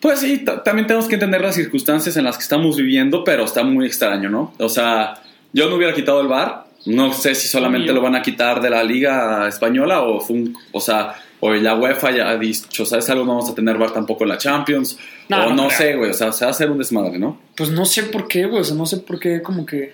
Pues 0.00 0.20
sí, 0.20 0.38
ta- 0.38 0.62
también 0.62 0.86
tenemos 0.86 1.06
que 1.08 1.14
entender 1.14 1.40
las 1.42 1.54
circunstancias 1.54 2.16
en 2.16 2.24
las 2.24 2.36
que 2.36 2.42
estamos 2.42 2.76
viviendo, 2.76 3.22
pero 3.24 3.44
está 3.44 3.62
muy 3.62 3.86
extraño, 3.86 4.30
¿no? 4.30 4.54
O 4.58 4.68
sea, 4.68 5.14
yo 5.52 5.68
no 5.68 5.76
hubiera 5.76 5.94
quitado 5.94 6.20
el 6.20 6.28
bar. 6.28 6.66
No 6.86 7.12
sé 7.12 7.34
si 7.34 7.46
solamente 7.48 7.92
lo 7.92 8.00
van 8.00 8.14
a 8.16 8.22
quitar 8.22 8.62
de 8.62 8.70
la 8.70 8.82
liga 8.82 9.46
española 9.46 10.00
o 10.00 10.18
fue 10.20 10.36
un, 10.36 10.56
o 10.72 10.80
sea, 10.80 11.14
o 11.40 11.52
la 11.52 11.74
UEFA 11.74 12.10
ya 12.10 12.30
ha 12.30 12.36
dicho, 12.38 12.86
¿sabes 12.86 13.08
algo? 13.10 13.24
No 13.26 13.34
vamos 13.36 13.50
a 13.50 13.54
tener 13.54 13.76
bar 13.76 13.92
tampoco 13.92 14.24
en 14.24 14.30
la 14.30 14.38
Champions. 14.38 14.96
No, 15.28 15.44
o 15.44 15.50
no 15.50 15.64
no 15.64 15.70
sé, 15.70 15.94
güey, 15.96 16.10
o 16.10 16.14
sea, 16.14 16.32
se 16.32 16.46
va 16.46 16.50
a 16.50 16.54
hacer 16.54 16.70
un 16.70 16.78
desmadre, 16.78 17.18
¿no? 17.18 17.38
Pues 17.54 17.70
no 17.70 17.84
sé 17.84 18.04
por 18.04 18.26
qué, 18.26 18.46
güey. 18.46 18.62
O 18.62 18.64
sea, 18.64 18.74
no 18.76 18.86
sé 18.86 18.96
por 18.98 19.18
qué 19.20 19.42
como 19.42 19.66
que 19.66 19.92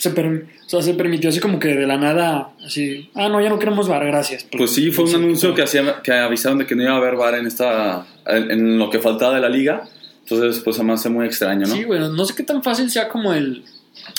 se, 0.00 0.10
per- 0.10 0.46
o 0.66 0.68
sea, 0.68 0.80
se 0.82 0.94
permitió 0.94 1.28
así 1.28 1.40
como 1.40 1.58
que 1.58 1.68
de 1.68 1.86
la 1.86 1.98
nada, 1.98 2.50
así, 2.64 3.10
ah, 3.14 3.28
no, 3.28 3.40
ya 3.40 3.48
no 3.50 3.58
queremos 3.58 3.86
bar, 3.86 4.04
gracias. 4.06 4.46
Pues 4.56 4.70
sí, 4.74 4.90
fue 4.90 5.04
un 5.04 5.14
anuncio 5.14 5.54
que, 5.54 5.62
hacía, 5.62 6.00
que 6.02 6.12
avisaron 6.12 6.58
de 6.58 6.66
que 6.66 6.74
no 6.74 6.82
iba 6.82 6.92
a 6.92 6.96
haber 6.96 7.16
bar 7.16 7.34
en, 7.34 7.46
esta, 7.46 8.06
en, 8.26 8.78
lo 8.78 8.88
que 8.88 8.98
faltaba 8.98 9.34
de 9.34 9.40
la 9.42 9.48
liga. 9.50 9.84
Entonces, 10.22 10.62
pues 10.64 10.76
se 10.76 10.84
me 10.84 10.92
hace 10.94 11.08
muy 11.10 11.26
extraño, 11.26 11.66
¿no? 11.66 11.74
Sí, 11.74 11.84
güey, 11.84 12.00
no 12.00 12.24
sé 12.24 12.34
qué 12.34 12.42
tan 12.44 12.62
fácil 12.62 12.90
sea 12.90 13.08
como 13.08 13.32
el, 13.34 13.62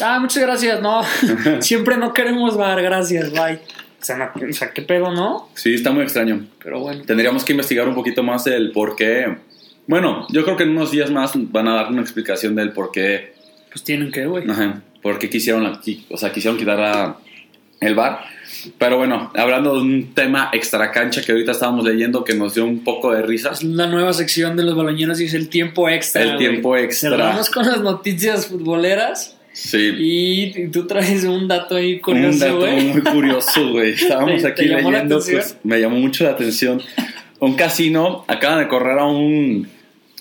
ah, 0.02 0.20
muchas 0.20 0.44
gracias, 0.44 0.82
no, 0.82 1.02
siempre 1.62 1.98
no 1.98 2.14
queremos 2.14 2.56
bar, 2.56 2.82
gracias, 2.82 3.32
bye. 3.32 3.56
O 4.00 4.04
sea, 4.04 4.18
no- 4.18 4.32
o 4.50 4.54
sea, 4.54 4.72
qué 4.72 4.82
pedo, 4.84 5.12
¿no? 5.12 5.50
Sí, 5.56 5.74
está 5.74 5.92
muy 5.92 6.04
extraño. 6.04 6.46
Pero 6.64 6.80
bueno. 6.80 7.04
Tendríamos 7.06 7.44
que 7.44 7.54
investigar 7.54 7.88
un 7.88 7.96
poquito 7.96 8.22
más 8.24 8.46
el 8.48 8.72
por 8.72 8.96
qué. 8.96 9.38
Bueno, 9.88 10.26
yo 10.30 10.44
creo 10.44 10.58
que 10.58 10.64
en 10.64 10.70
unos 10.72 10.92
días 10.92 11.10
más 11.12 11.32
van 11.36 11.68
a 11.68 11.74
dar 11.76 11.88
una 11.90 12.02
explicación 12.02 12.56
del 12.56 12.72
por 12.72 12.92
qué, 12.92 13.34
Pues 13.72 13.84
tienen 13.84 14.12
que, 14.12 14.26
güey. 14.26 14.50
ajá, 14.50 14.82
por 15.02 15.20
qué 15.20 15.30
quisieron, 15.30 15.64
la- 15.64 15.80
o 16.10 16.18
sea, 16.18 16.32
quisieron 16.32 16.58
quitar 16.58 16.78
la- 16.80 17.18
el 17.80 17.96
bar. 17.96 18.20
Pero 18.78 18.98
bueno, 18.98 19.32
hablando 19.36 19.74
de 19.76 19.82
un 19.82 20.14
tema 20.14 20.50
extra 20.54 20.92
cancha 20.92 21.22
que 21.24 21.32
ahorita 21.32 21.54
estábamos 21.54 21.84
leyendo 21.86 22.24
que 22.24 22.36
nos 22.36 22.54
dio 22.54 22.66
un 22.66 22.84
poco 22.84 23.12
de 23.12 23.22
risa. 23.24 23.52
Es 23.52 23.64
la 23.64 23.88
nueva 23.88 24.14
sección 24.14 24.56
de 24.56 24.64
los 24.64 24.76
baloñeros 24.76 25.20
y 25.20 25.26
es 25.26 25.34
el 25.34 25.50
tiempo 25.50 25.90
extra. 25.90 26.22
El 26.22 26.38
tiempo 26.38 26.76
extra. 26.78 27.10
Cerramos 27.12 27.50
con 27.50 27.66
las 27.66 27.82
noticias 27.82 28.48
futboleras 28.48 29.38
Sí. 29.54 29.92
y 29.98 30.68
tú 30.68 30.86
traes 30.86 31.24
un 31.24 31.48
dato 31.48 31.76
ahí 31.76 31.94
un 31.96 32.00
curioso, 32.02 32.40
dato 32.46 32.58
güey. 32.60 32.84
muy 32.88 33.02
curioso, 33.02 33.70
güey. 33.72 33.92
Estábamos 33.94 34.42
¿Te- 34.44 34.48
aquí 34.50 34.66
leyendo, 34.66 35.20
pues 35.20 35.58
me 35.64 35.80
llamó 35.82 35.98
mucho 35.98 36.24
la 36.26 36.32
atención. 36.32 36.82
Un 37.40 37.56
casino, 37.56 38.24
acaban 38.28 38.60
de 38.60 38.68
correr 38.68 39.00
a 39.00 39.06
un, 39.06 39.68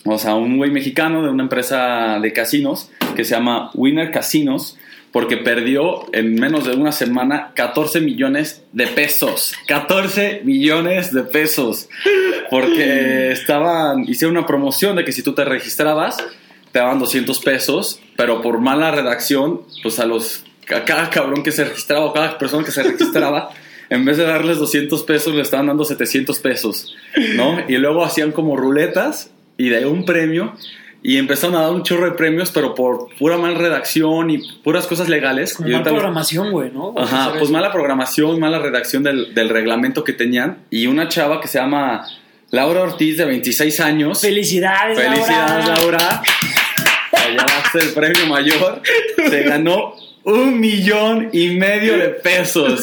o 0.05 0.19
sea, 0.19 0.35
un 0.35 0.57
güey 0.57 0.71
mexicano 0.71 1.23
de 1.23 1.29
una 1.29 1.43
empresa 1.43 2.19
de 2.21 2.33
casinos 2.33 2.91
que 3.15 3.25
se 3.25 3.35
llama 3.35 3.71
Winner 3.75 4.11
Casinos, 4.11 4.79
porque 5.13 5.37
perdió 5.37 6.07
en 6.13 6.35
menos 6.35 6.65
de 6.65 6.75
una 6.75 6.93
semana 6.93 7.51
14 7.55 8.01
millones 8.01 8.63
de 8.73 8.87
pesos. 8.87 9.53
14 9.67 10.43
millones 10.45 11.13
de 11.13 11.25
pesos. 11.25 11.89
Porque 12.49 13.33
estaban, 13.33 14.05
hicieron 14.09 14.37
una 14.37 14.47
promoción 14.47 14.97
de 14.97 15.05
que 15.05 15.13
si 15.13 15.23
tú 15.23 15.35
te 15.35 15.45
registrabas, 15.45 16.17
te 16.73 16.79
daban 16.79 16.99
200 17.01 17.41
pesos, 17.41 18.01
pero 18.17 18.41
por 18.41 18.61
mala 18.61 18.93
redacción, 18.93 19.63
pues 19.83 19.99
a 19.99 20.07
los 20.07 20.45
a 20.73 20.85
cada 20.85 21.11
cabrón 21.11 21.43
que 21.43 21.51
se 21.51 21.65
registraba 21.65 22.05
o 22.07 22.13
cada 22.13 22.39
persona 22.39 22.65
que 22.65 22.71
se 22.71 22.85
registraba, 22.85 23.51
en 23.91 24.05
vez 24.05 24.17
de 24.17 24.25
darles 24.25 24.59
200 24.59 25.03
pesos, 25.03 25.35
le 25.35 25.43
estaban 25.43 25.67
dando 25.67 25.85
700 25.85 26.39
pesos, 26.39 26.95
¿no? 27.35 27.59
Y 27.69 27.77
luego 27.79 28.05
hacían 28.05 28.31
como 28.31 28.57
ruletas 28.57 29.33
y 29.61 29.69
de 29.69 29.85
un 29.85 30.07
premio 30.07 30.55
y 31.03 31.19
empezaron 31.19 31.55
a 31.57 31.63
dar 31.63 31.71
un 31.73 31.83
chorro 31.83 32.07
de 32.07 32.13
premios, 32.13 32.51
pero 32.51 32.75
por 32.75 33.09
pura 33.19 33.37
mal 33.37 33.57
redacción 33.57 34.31
y 34.31 34.39
puras 34.63 34.87
cosas 34.87 35.09
legales. 35.09 35.55
Como 35.55 35.69
mala 35.69 35.85
programación, 35.85 36.51
güey, 36.51 36.71
¿no? 36.71 36.95
Ajá, 36.97 37.31
pues 37.33 37.45
eso. 37.45 37.53
mala 37.53 37.71
programación, 37.71 38.41
mala 38.41 38.59
redacción 38.59 39.03
del, 39.03 39.35
del 39.35 39.51
reglamento 39.51 40.03
que 40.03 40.15
tenían. 40.15 40.59
Y 40.71 40.87
una 40.87 41.09
chava 41.09 41.41
que 41.43 41.49
se 41.49 41.59
llama 41.59 42.07
Laura 42.51 42.83
Ortiz, 42.83 43.19
de 43.19 43.27
26 43.27 43.81
años. 43.81 44.21
Felicidades, 44.21 44.99
Felicidades, 44.99 45.67
Laura. 45.67 45.99
Laura. 45.99 46.23
Va 47.39 47.81
el 47.81 47.89
premio 47.91 48.27
mayor. 48.27 48.83
Se 49.17 49.43
ganó 49.43 49.95
un 50.25 50.59
millón 50.59 51.29
y 51.33 51.49
medio 51.51 51.99
de 51.99 52.09
pesos. 52.09 52.83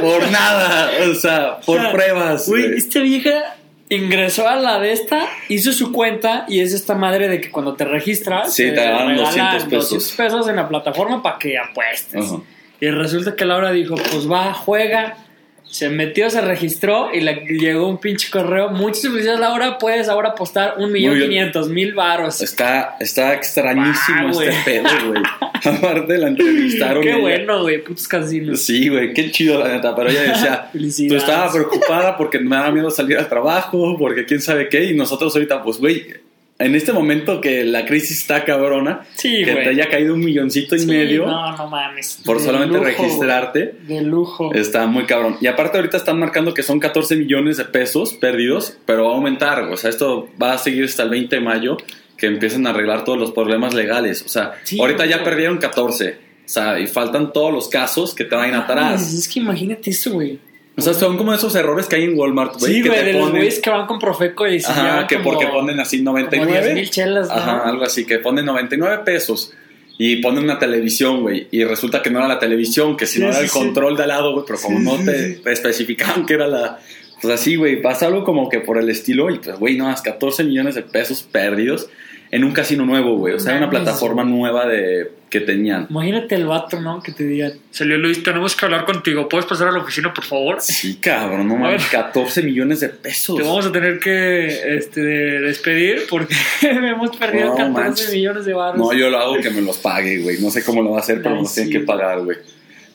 Por 0.00 0.30
nada. 0.30 0.90
O 1.10 1.14
sea, 1.14 1.60
por 1.60 1.78
O 1.78 1.82
sea, 1.82 1.92
pruebas. 1.92 2.48
Güey. 2.48 2.76
esta 2.76 3.00
vieja 3.00 3.55
ingresó 3.88 4.48
a 4.48 4.56
la 4.56 4.78
de 4.80 4.92
esta, 4.92 5.26
hizo 5.48 5.72
su 5.72 5.92
cuenta 5.92 6.44
y 6.48 6.60
es 6.60 6.72
esta 6.72 6.94
madre 6.94 7.28
de 7.28 7.40
que 7.40 7.50
cuando 7.50 7.74
te 7.74 7.84
registras 7.84 8.54
Sí, 8.54 8.64
te 8.64 8.74
dan 8.74 9.08
regalan 9.08 9.16
200 9.16 9.64
pesos. 9.64 9.90
200 9.90 10.12
pesos 10.12 10.48
en 10.48 10.56
la 10.56 10.68
plataforma 10.68 11.22
para 11.22 11.38
que 11.38 11.58
apuestes. 11.58 12.32
Y 12.80 12.90
resulta 12.90 13.34
que 13.36 13.44
Laura 13.44 13.72
dijo, 13.72 13.94
pues 13.94 14.30
va, 14.30 14.52
juega. 14.52 15.16
Se 15.68 15.90
metió, 15.90 16.30
se 16.30 16.40
registró 16.40 17.08
y 17.12 17.20
le 17.20 17.44
llegó 17.46 17.88
un 17.88 17.98
pinche 17.98 18.30
correo. 18.30 18.70
Muchas 18.70 19.02
felicidades, 19.02 19.40
Laura. 19.40 19.78
Puedes 19.78 20.08
ahora 20.08 20.30
apostar 20.30 20.76
un 20.78 20.92
millón 20.92 21.18
quinientos 21.18 21.68
mil 21.68 21.94
varos. 21.94 22.40
Está, 22.40 22.96
está 23.00 23.34
extrañísimo 23.34 24.30
este 24.30 24.54
pedo, 24.64 24.88
güey. 25.08 25.22
Aparte 25.64 26.18
la 26.18 26.28
entrevistaron. 26.28 27.02
Qué 27.02 27.16
bueno, 27.16 27.62
güey. 27.62 27.82
Putos 27.82 28.08
casinos. 28.08 28.60
Sí, 28.60 28.88
güey, 28.88 29.12
qué 29.12 29.30
chido 29.30 29.58
la 29.58 29.68
neta. 29.68 29.94
Pero 29.94 30.10
ella 30.10 30.22
decía, 30.22 30.70
tú 31.08 31.16
estabas 31.16 31.52
preocupada 31.52 32.16
porque 32.16 32.38
me 32.38 32.56
daba 32.56 32.70
miedo 32.70 32.90
salir 32.90 33.18
al 33.18 33.28
trabajo, 33.28 33.96
porque 33.98 34.24
quién 34.24 34.40
sabe 34.40 34.68
qué. 34.68 34.84
Y 34.84 34.94
nosotros 34.94 35.34
ahorita, 35.34 35.62
pues, 35.62 35.78
güey, 35.78 36.06
en 36.58 36.74
este 36.74 36.92
momento 36.92 37.40
que 37.40 37.64
la 37.64 37.84
crisis 37.84 38.20
está 38.20 38.44
cabrona, 38.44 39.02
Sí, 39.14 39.44
que 39.44 39.54
te 39.54 39.68
haya 39.68 39.88
caído 39.90 40.14
un 40.14 40.20
milloncito 40.20 40.74
y 40.74 40.80
Sí, 40.80 40.86
medio 40.86 41.26
No, 41.26 41.56
no 41.56 41.68
mames. 41.68 42.20
por 42.24 42.38
De 42.38 42.44
solamente 42.44 42.78
lujo, 42.78 42.84
registrarte. 42.86 43.74
De 43.86 44.00
lujo. 44.02 44.54
está 44.54 44.86
muy 44.86 45.04
cabrón. 45.04 45.36
Y 45.40 45.46
aparte 45.48 45.76
ahorita 45.78 45.96
están 45.98 46.18
marcando 46.18 46.54
que 46.54 46.62
son 46.62 46.80
14 46.80 47.16
millones 47.16 47.56
de 47.58 47.64
pesos 47.66 48.14
perdidos, 48.14 48.78
pero 48.86 49.04
va 49.04 49.10
a 49.10 49.14
aumentar. 49.14 49.60
O 49.64 49.76
sea, 49.76 49.90
esto 49.90 50.28
va 50.40 50.52
a 50.54 50.58
seguir 50.58 50.84
hasta 50.84 51.02
el 51.02 51.10
20 51.10 51.36
de 51.36 51.42
mayo, 51.42 51.76
que 52.16 52.26
empiecen 52.26 52.66
a 52.66 52.70
arreglar 52.70 53.04
todos 53.04 53.18
los 53.18 53.32
problemas 53.32 53.74
legales. 53.74 54.22
O 54.24 54.28
sea, 54.28 54.54
Sí, 54.64 54.80
ahorita 54.80 55.04
ya 55.04 55.22
perdieron 55.22 55.58
14. 55.58 56.18
O 56.46 56.48
sea, 56.48 56.78
y 56.78 56.86
faltan 56.86 57.32
todos 57.32 57.52
los 57.52 57.68
casos 57.68 58.14
que 58.14 58.24
traen 58.24 58.54
Ay, 58.54 58.60
atrás. 58.60 59.12
Es 59.12 59.28
que 59.28 59.40
imagínate 59.40 59.90
eso, 59.90 60.12
güey. 60.12 60.38
O 60.78 60.82
sea, 60.82 60.92
son 60.92 61.16
como 61.16 61.32
esos 61.32 61.54
errores 61.54 61.86
que 61.86 61.96
hay 61.96 62.04
en 62.04 62.18
Walmart, 62.18 62.58
güey. 62.60 62.74
Sí, 62.74 62.82
güey, 62.86 63.04
de 63.04 63.12
los 63.14 63.22
ponen- 63.28 63.36
güeyes 63.36 63.60
que 63.60 63.70
van 63.70 63.86
con 63.86 63.98
Profeco 63.98 64.46
y 64.46 64.60
se 64.60 64.70
Ajá, 64.70 65.06
que 65.06 65.16
como- 65.16 65.30
porque 65.32 65.46
ponen 65.46 65.80
así 65.80 65.98
como 65.98 66.10
99. 66.18 66.60
10,000 66.74 66.90
chelas, 66.90 67.28
¿no? 67.28 67.34
Ajá, 67.34 67.62
algo 67.68 67.84
así, 67.84 68.04
que 68.04 68.18
ponen 68.18 68.44
99 68.44 69.02
pesos. 69.04 69.52
Y 69.98 70.16
ponen 70.16 70.44
una 70.44 70.58
televisión, 70.58 71.22
güey. 71.22 71.48
Y 71.50 71.64
resulta 71.64 72.02
que 72.02 72.10
no 72.10 72.18
era 72.18 72.28
la 72.28 72.38
televisión, 72.38 72.98
que 72.98 73.06
si 73.06 73.14
Sí, 73.14 73.20
no 73.20 73.28
era 73.28 73.36
sí, 73.38 73.44
el 73.44 73.48
sí. 73.48 73.58
control 73.58 73.96
de 73.96 74.02
al 74.02 74.08
lado, 74.10 74.32
güey. 74.34 74.44
Pero 74.46 74.58
como 74.60 74.78
Sí, 74.78 74.84
no 74.84 74.98
sí, 74.98 75.04
te, 75.06 75.34
sí. 75.36 75.40
te 75.42 75.52
especificaban 75.52 76.26
que 76.26 76.34
era 76.34 76.46
la. 76.46 76.78
Pues 77.22 77.32
así, 77.32 77.56
güey. 77.56 77.80
Pasa 77.80 78.04
algo 78.08 78.22
como 78.22 78.50
que 78.50 78.60
por 78.60 78.76
el 78.76 78.90
estilo. 78.90 79.30
Y 79.30 79.38
pues, 79.38 79.58
güey, 79.58 79.78
no, 79.78 79.84
más 79.86 80.02
14 80.02 80.44
millones 80.44 80.74
de 80.74 80.82
pesos 80.82 81.22
perdidos 81.22 81.88
en 82.30 82.44
un 82.44 82.52
casino 82.52 82.84
nuevo, 82.86 83.16
güey. 83.16 83.34
O 83.34 83.40
sea, 83.40 83.56
una 83.56 83.70
plataforma 83.70 84.24
nueva 84.24 84.66
de 84.66 85.10
que 85.30 85.40
tenían. 85.40 85.86
Imagínate 85.90 86.34
el 86.36 86.46
vato, 86.46 86.80
¿no? 86.80 87.02
Que 87.02 87.12
te 87.12 87.24
digan, 87.24 87.52
salió 87.70 87.98
Luis, 87.98 88.22
tenemos 88.22 88.54
que 88.54 88.64
hablar 88.64 88.84
contigo. 88.84 89.28
¿Puedes 89.28 89.44
pasar 89.46 89.68
a 89.68 89.72
la 89.72 89.78
oficina, 89.80 90.14
por 90.14 90.24
favor? 90.24 90.58
Sí, 90.60 90.96
cabrón, 90.96 91.48
no 91.48 91.56
mames. 91.56 91.84
14 91.86 92.42
millones 92.42 92.80
de 92.80 92.88
pesos. 92.90 93.36
Te 93.36 93.42
vamos 93.42 93.66
a 93.66 93.72
tener 93.72 93.98
que 93.98 94.76
este, 94.76 95.00
despedir 95.00 96.02
porque 96.08 96.34
hemos 96.62 97.16
perdido 97.16 97.46
No 97.46 97.56
14 97.56 97.72
manches. 97.72 98.12
millones 98.12 98.44
de 98.44 98.54
baros. 98.54 98.78
No, 98.78 98.92
yo 98.92 99.10
lo 99.10 99.18
hago 99.18 99.36
que 99.40 99.50
me 99.50 99.60
los 99.62 99.78
pague, 99.78 100.18
güey. 100.18 100.38
No 100.40 100.50
sé 100.50 100.62
cómo 100.64 100.82
lo 100.82 100.90
va 100.92 100.98
a 100.98 101.00
hacer, 101.00 101.18
pero 101.18 101.30
Ay, 101.30 101.36
me 101.36 101.42
los 101.42 101.54
tienen 101.54 101.72
sí. 101.72 101.78
que 101.78 101.84
pagar, 101.84 102.20
güey. 102.20 102.38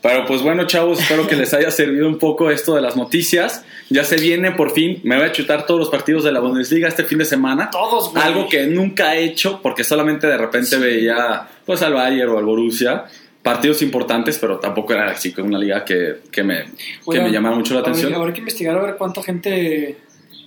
Pero 0.01 0.25
pues 0.25 0.41
bueno, 0.41 0.65
chavos, 0.65 0.99
espero 0.99 1.27
que 1.27 1.35
les 1.35 1.53
haya 1.53 1.69
servido 1.71 2.07
un 2.07 2.17
poco 2.17 2.49
esto 2.49 2.75
de 2.75 2.81
las 2.81 2.95
noticias. 2.95 3.63
Ya 3.89 4.03
se 4.03 4.15
viene 4.15 4.51
por 4.51 4.71
fin. 4.71 4.99
Me 5.03 5.15
voy 5.15 5.25
a 5.25 5.31
chutar 5.31 5.65
todos 5.65 5.79
los 5.79 5.89
partidos 5.89 6.23
de 6.23 6.31
la 6.31 6.39
Bundesliga 6.39 6.87
este 6.87 7.03
fin 7.03 7.19
de 7.19 7.25
semana. 7.25 7.69
Todos, 7.69 8.11
güey. 8.11 8.23
Algo 8.23 8.49
que 8.49 8.65
nunca 8.67 9.15
he 9.15 9.23
hecho 9.23 9.59
porque 9.61 9.83
solamente 9.83 10.27
de 10.27 10.37
repente 10.37 10.77
veía 10.77 11.47
pues 11.65 11.81
al 11.81 11.93
Bayern 11.93 12.31
o 12.31 12.37
al 12.37 12.45
Borussia. 12.45 13.05
Partidos 13.43 13.81
importantes, 13.81 14.37
pero 14.37 14.59
tampoco 14.59 14.93
era 14.93 15.09
así 15.09 15.31
con 15.31 15.45
una 15.45 15.57
liga 15.57 15.83
que, 15.83 16.17
que 16.31 16.43
me, 16.43 16.65
que 16.65 16.71
Oigan, 17.05 17.25
me 17.25 17.31
llamara 17.31 17.55
mucho 17.55 17.73
la 17.73 17.79
atención. 17.79 18.13
Habrá 18.13 18.31
que 18.33 18.39
investigar 18.39 18.77
a 18.77 18.81
ver 18.81 18.95
cuánta 18.97 19.23
gente, 19.23 19.97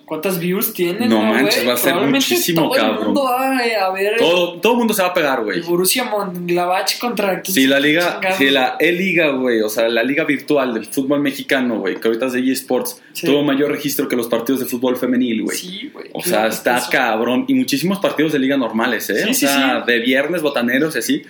cuántas 0.04 0.38
views 0.38 0.72
tienen. 0.72 1.08
No 1.08 1.22
manches, 1.22 1.66
va 1.66 1.74
a 1.74 1.76
ser 1.76 1.94
muchísimo, 1.94 2.62
todo 2.62 2.70
cabrón. 2.72 2.98
el 2.98 3.04
mundo 3.06 3.24
va 3.24 3.58
a 3.58 3.92
ver 3.92 4.16
Todo, 4.18 4.60
todo 4.60 4.72
el 4.72 4.78
mundo 4.78 4.94
se 4.94 5.02
va 5.02 5.08
a 5.08 5.14
pegar, 5.14 5.42
güey. 5.44 5.60
Borussia 5.62 6.04
Mönchengladbach 6.04 6.98
contra... 6.98 7.42
Sí, 7.44 7.66
la 7.66 7.80
liga, 7.80 8.20
sí, 8.36 8.50
la 8.50 8.76
E-Liga, 8.78 9.30
güey, 9.30 9.60
o 9.62 9.68
sea, 9.68 9.88
la 9.88 10.02
liga 10.02 10.24
virtual 10.24 10.74
del 10.74 10.86
fútbol 10.86 11.20
mexicano, 11.20 11.78
güey, 11.78 11.96
que 12.00 12.08
ahorita 12.08 12.26
es 12.26 12.32
de 12.34 12.52
eSports, 12.52 13.00
Sí. 13.12 13.26
tuvo 13.26 13.42
mayor 13.44 13.70
registro 13.70 14.08
que 14.08 14.16
los 14.16 14.26
partidos 14.26 14.60
de 14.60 14.66
fútbol 14.66 14.96
femenil, 14.96 15.42
güey. 15.44 15.56
Sí, 15.56 15.90
güey. 15.92 16.10
O 16.12 16.20
sea, 16.22 16.48
está 16.48 16.78
eso. 16.78 16.88
cabrón. 16.90 17.44
Y 17.46 17.54
muchísimos 17.54 18.00
partidos 18.00 18.32
de 18.32 18.40
liga 18.40 18.56
normales, 18.56 19.08
¿eh? 19.10 19.22
Sí, 19.24 19.30
o 19.30 19.34
sí, 19.34 19.46
sea, 19.46 19.84
sí. 19.86 19.92
de 19.92 19.98
viernes, 20.00 20.42
botaneros 20.42 20.96
y 20.96 20.98
así. 20.98 21.22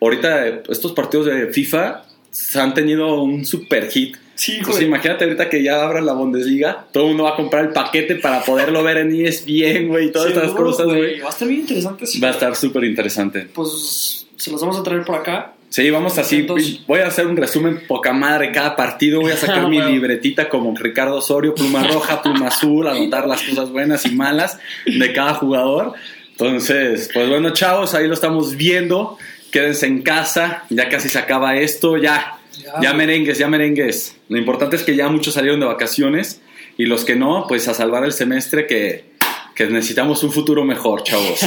Ahorita 0.00 0.46
eh, 0.46 0.62
estos 0.68 0.92
partidos 0.92 1.26
de 1.26 1.48
FIFA 1.48 2.04
se 2.30 2.60
han 2.60 2.74
tenido 2.74 3.22
un 3.22 3.44
super 3.44 3.90
hit. 3.90 4.16
Sí, 4.34 4.52
Entonces, 4.52 4.76
güey. 4.76 4.88
imagínate 4.88 5.24
ahorita 5.24 5.48
que 5.48 5.62
ya 5.62 5.82
abran 5.82 6.06
la 6.06 6.14
Bundesliga, 6.14 6.86
todo 6.90 7.04
el 7.04 7.08
mundo 7.10 7.24
va 7.24 7.30
a 7.30 7.36
comprar 7.36 7.64
el 7.66 7.72
paquete 7.72 8.16
para 8.16 8.42
poderlo 8.42 8.82
ver 8.82 8.98
en 8.98 9.14
ESPN, 9.14 9.88
güey, 9.88 10.06
y 10.06 10.12
todas 10.12 10.30
estas 10.30 10.52
cosas, 10.52 10.86
güey. 10.86 11.20
Va 11.20 11.26
a 11.26 11.30
estar 11.30 11.46
bien 11.48 11.60
interesante. 11.60 12.06
sí. 12.06 12.20
Va 12.20 12.28
a 12.28 12.32
estar 12.32 12.56
súper 12.56 12.84
interesante. 12.84 13.48
Pues 13.54 14.26
se 14.36 14.50
los 14.50 14.60
vamos 14.60 14.78
a 14.78 14.82
traer 14.82 15.04
por 15.04 15.16
acá. 15.16 15.52
Sí, 15.68 15.88
vamos 15.88 16.18
así. 16.18 16.46
Voy 16.86 17.00
a 17.00 17.06
hacer 17.06 17.26
un 17.26 17.36
resumen 17.36 17.86
poca 17.86 18.12
madre 18.12 18.52
cada 18.52 18.76
partido. 18.76 19.20
Voy 19.22 19.32
a 19.32 19.36
sacar 19.36 19.68
mi 19.70 19.80
libretita 19.80 20.48
como 20.48 20.74
Ricardo 20.76 21.16
Osorio, 21.16 21.54
pluma 21.54 21.82
roja, 21.82 22.20
pluma 22.20 22.48
azul, 22.48 22.86
anotar 22.88 23.26
las 23.26 23.42
cosas 23.42 23.70
buenas 23.70 24.04
y 24.04 24.10
malas 24.10 24.58
de 24.84 25.12
cada 25.14 25.34
jugador. 25.34 25.94
Entonces, 26.32 27.08
pues 27.12 27.28
bueno, 27.28 27.50
chavos, 27.50 27.94
ahí 27.94 28.06
lo 28.06 28.14
estamos 28.14 28.56
viendo. 28.56 29.16
Quédense 29.50 29.86
en 29.86 30.02
casa, 30.02 30.64
ya 30.68 30.88
casi 30.88 31.08
se 31.08 31.18
acaba 31.18 31.56
esto, 31.56 31.96
ya. 31.96 32.38
Ya. 32.58 32.74
Ya 32.82 32.94
merengues, 32.94 33.38
ya 33.38 33.48
merengues. 33.48 34.16
Lo 34.28 34.38
importante 34.38 34.76
es 34.76 34.82
que 34.82 34.96
ya 34.96 35.08
muchos 35.08 35.34
salieron 35.34 35.60
de 35.60 35.66
vacaciones 35.66 36.40
y 36.76 36.86
los 36.86 37.04
que 37.04 37.16
no, 37.16 37.46
pues 37.48 37.68
a 37.68 37.74
salvar 37.74 38.04
el 38.04 38.12
semestre 38.12 38.66
que, 38.66 39.12
que 39.54 39.66
necesitamos 39.66 40.22
un 40.22 40.32
futuro 40.32 40.64
mejor, 40.64 41.02
chavos. 41.02 41.40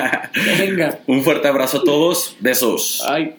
Venga. 0.58 1.00
un 1.06 1.22
fuerte 1.22 1.48
abrazo 1.48 1.78
a 1.78 1.84
todos. 1.84 2.36
Besos. 2.40 3.02
Ay. 3.06 3.34